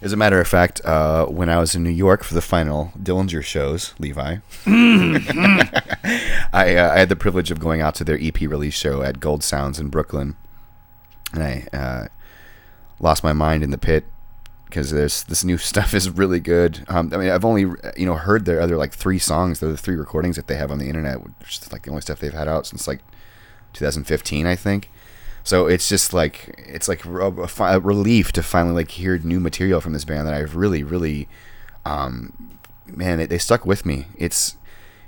[0.00, 2.92] As a matter of fact, uh, when I was in New York for the final
[2.96, 4.36] Dillinger shows, Levi,
[4.66, 9.18] I, uh, I had the privilege of going out to their EP release show at
[9.18, 10.36] Gold Sounds in Brooklyn,
[11.32, 12.06] and I uh,
[13.00, 14.04] lost my mind in the pit
[14.64, 16.84] because there's this new stuff is really good.
[16.88, 17.62] Um, I mean, I've only
[17.96, 19.60] you know heard their other like three songs.
[19.60, 22.02] They're the three recordings that they have on the internet, which is like the only
[22.02, 23.00] stuff they've had out since like
[23.72, 24.90] 2015, I think.
[25.44, 29.80] So it's just like it's like a, a relief to finally like hear new material
[29.80, 31.28] from this band that I've really, really,
[31.86, 34.06] um, man, they, they stuck with me.
[34.16, 34.56] It's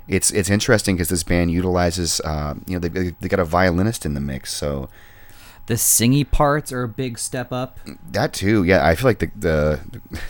[0.07, 3.45] it's it's interesting because this band utilizes, uh, you know, they, they they got a
[3.45, 4.89] violinist in the mix, so
[5.67, 7.79] The singy parts are a big step up.
[8.11, 8.85] that too, yeah.
[8.85, 9.79] I feel like the the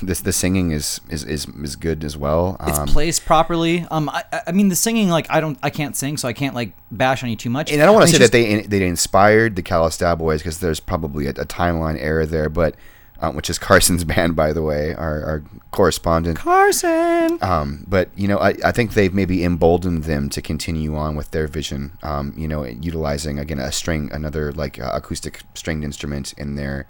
[0.02, 2.58] this the singing is is is, is good as well.
[2.68, 3.88] It's Um, placed properly.
[3.90, 6.54] Um, I, I- mean, the singing, like, I don't, I can't sing, so I can't
[6.54, 7.72] like bash on you too much.
[7.72, 10.60] and I don't want to say it's that they they inspired the Calistab Boys because
[10.60, 12.76] there's probably a, a timeline error there, but
[13.22, 16.38] um, which is Carson's band, by the way, our, our correspondent.
[16.38, 17.38] Carson.
[17.42, 21.32] Um, but you know, I, I think they've maybe emboldened them to continue on with
[21.32, 21.98] their vision.
[22.04, 26.88] Um, you know, utilizing again a string, another like uh, acoustic stringed instrument in their,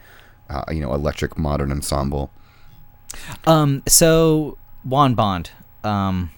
[0.50, 2.32] uh, you know, electric modern ensemble.
[3.46, 5.52] Um, so Juan Bond,
[5.84, 6.32] um,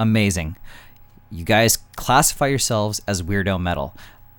[0.00, 0.56] amazing.
[1.30, 3.94] You guys classify yourselves as weirdo metal.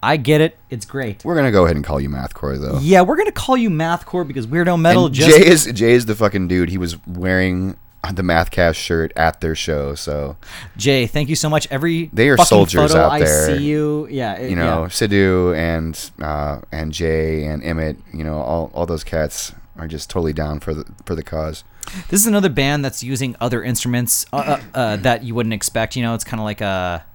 [0.05, 0.57] I get it.
[0.69, 1.25] It's great.
[1.25, 2.79] We're gonna go ahead and call you Mathcore though.
[2.79, 6.05] Yeah, we're gonna call you mathcore because weirdo metal And just Jay is Jay is
[6.05, 6.69] the fucking dude.
[6.69, 7.77] He was wearing
[8.13, 10.37] the Mathcast shirt at their show, so
[10.77, 11.07] Jay.
[11.07, 11.67] Thank you so much.
[11.71, 14.07] Every They are soldiers photo out I see you.
[14.09, 14.89] Yeah, it- you know yeah.
[14.89, 17.97] Sidhu and uh, and Jay and Emmett.
[18.13, 21.63] You know all, all those cats are just totally down for the for the cause.
[22.09, 25.95] This is another band that's using other instruments uh, uh, uh, that you wouldn't expect.
[25.95, 27.05] You know, it's kind of like a.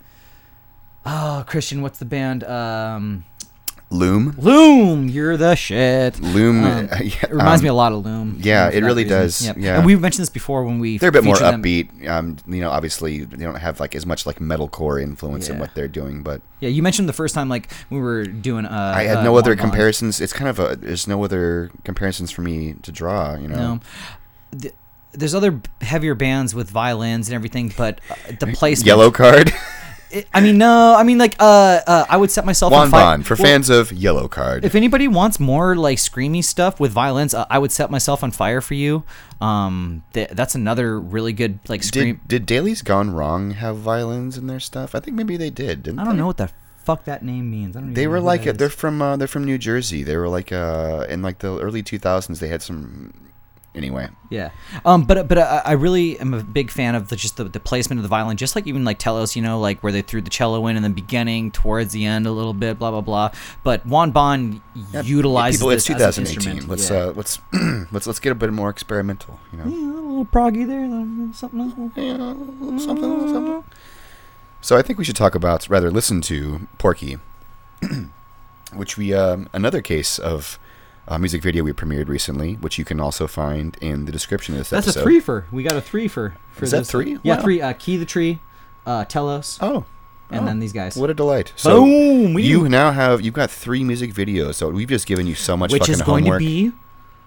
[1.06, 2.44] Oh, Christian, what's the band?
[2.44, 3.24] Um,
[3.92, 5.08] Loom, Loom.
[5.08, 6.20] You're the shit.
[6.20, 6.62] Loom.
[6.64, 8.38] Um, uh, yeah, It reminds um, me a lot of Loom.
[8.40, 9.18] yeah, it really reason.
[9.18, 9.46] does.
[9.46, 9.56] Yep.
[9.58, 9.76] Yeah.
[9.78, 12.06] and we've mentioned this before when we They're a bit more upbeat.
[12.08, 15.74] Um, you know, obviously they don't have like as much like metalcore influence in what
[15.74, 18.64] they're doing, but Yeah, you mentioned the first time like we were doing.
[18.64, 20.20] Uh, I had uh, no other comparisons.
[20.20, 23.34] It's kind of a there's no other comparisons for me to draw.
[23.34, 23.80] You know, No.
[24.60, 24.74] Th-
[25.12, 28.88] There's other heavier bands with violins and everything, but uh, the placement.
[28.88, 29.52] Yellowcard,
[30.10, 30.94] It- I mean, no.
[30.96, 33.44] I mean, like, uh, uh I would set myself Juan on fire Bond for Well,
[33.44, 34.64] fans of Yellowcard.
[34.64, 38.30] If anybody wants more like screamy stuff with violence, uh, I would set myself on
[38.30, 39.04] fire for you.
[39.40, 42.16] Um, th- that's another really good like scream.
[42.26, 44.94] Did did Dailies Gone Wrong have violins in their stuff?
[44.94, 45.82] I think maybe they did.
[45.84, 46.20] Didn't I don't they?
[46.20, 46.50] know what the
[46.84, 47.76] fuck that name means.
[47.76, 47.94] I don't.
[47.94, 50.02] They were like they're from uh, they're from New Jersey.
[50.02, 52.38] They were like uh in like the early 2000s.
[52.40, 53.12] They had some
[53.74, 54.08] anyway.
[54.28, 54.50] Yeah.
[54.84, 55.04] Um.
[55.04, 57.98] But but I, I really am a big fan of the just the, the placement
[57.98, 60.30] of the violin, just like even like Telos, you know, like where they threw the
[60.30, 63.30] cello in in the beginning, towards the end a little bit, blah blah blah.
[63.62, 64.60] But Juan Bond
[65.02, 66.34] utilizes People, it's this as an 2018.
[66.58, 66.68] instrument.
[66.68, 66.96] Let's yeah.
[66.96, 67.38] uh let's
[67.92, 69.40] let's let's get a bit more experimental.
[69.52, 71.92] You know, Yeah, a little proggy there, uh, something.
[71.96, 73.64] Yeah, something something.
[74.62, 77.18] So I think we should talk about rather listen to Porky,
[78.74, 80.58] which we um, another case of
[81.10, 84.60] a music video we premiered recently, which you can also find in the description of
[84.60, 84.76] this episode.
[84.76, 85.00] That's episode.
[85.00, 85.46] a three for.
[85.50, 86.34] We got a three for.
[86.60, 87.18] Is that three?
[87.22, 87.42] Yeah, Wow.
[87.42, 87.60] three.
[87.60, 88.38] Uh, Key the Tree,
[88.86, 89.84] uh, Telos, Oh.
[90.30, 90.44] and oh.
[90.46, 90.96] then these guys.
[90.96, 91.52] What a delight!
[91.56, 92.38] So Boom!
[92.38, 94.54] You now have you've got three music videos.
[94.54, 96.40] So we've just given you so much which fucking is going homework.
[96.40, 96.72] to be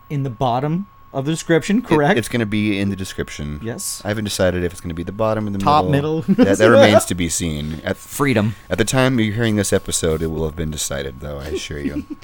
[0.10, 2.18] in the bottom of the description, It- correct?
[2.18, 3.60] it's going to be in the description.
[3.61, 4.01] Yes.
[4.03, 6.23] I haven't decided if it's going to be the bottom or the Top, middle.
[6.27, 6.43] middle.
[6.45, 7.81] that, that remains to be seen.
[7.84, 8.55] At, Freedom.
[8.69, 11.38] at the time you're hearing this episode, it will have been decided, though.
[11.39, 12.05] I assure you.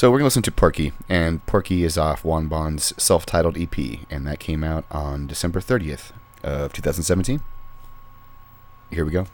[0.00, 3.78] So we're gonna listen to Porky, and Porky is off Juan Bond's self-titled EP,
[4.08, 6.12] and that came out on December 30th
[6.42, 7.42] of 2017.
[8.90, 9.26] Here we go.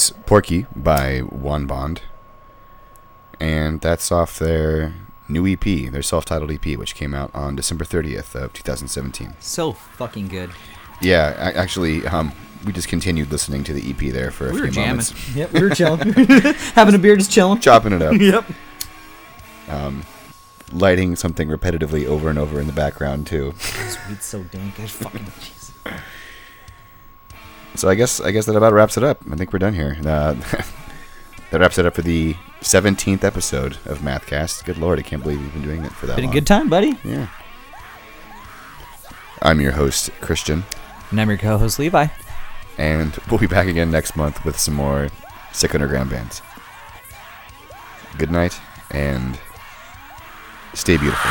[0.00, 2.00] Was Porky by Juan Bond,
[3.38, 4.94] and that's off their
[5.28, 5.60] new EP,
[5.92, 9.34] their self-titled EP, which came out on December 30th of 2017.
[9.40, 10.52] So fucking good.
[11.02, 12.32] Yeah, actually, um,
[12.64, 14.88] we just continued listening to the EP there for a We few were jamming.
[14.88, 16.12] moments, Yep, we were chilling,
[16.74, 17.60] having a beer, just chilling.
[17.60, 18.44] chopping it up, Yep.
[19.68, 20.04] Um,
[20.72, 23.52] lighting something repetitively over and over in the background too.
[23.58, 24.80] Sweet, so dank.
[24.80, 25.26] I fucking.
[27.76, 29.20] So I guess I guess that about wraps it up.
[29.30, 29.96] I think we're done here.
[30.00, 30.34] Uh,
[31.50, 34.64] that wraps it up for the 17th episode of Mathcast.
[34.64, 36.68] Good lord, I can't believe we've been doing it for that Been a good time,
[36.68, 36.98] buddy.
[37.04, 37.28] Yeah.
[39.42, 40.64] I'm your host, Christian,
[41.10, 42.08] And I'm your co-host Levi.
[42.76, 45.08] and we'll be back again next month with some more
[45.52, 46.42] sick underground bands.
[48.18, 48.60] Good night,
[48.90, 49.38] and
[50.74, 51.30] stay beautiful.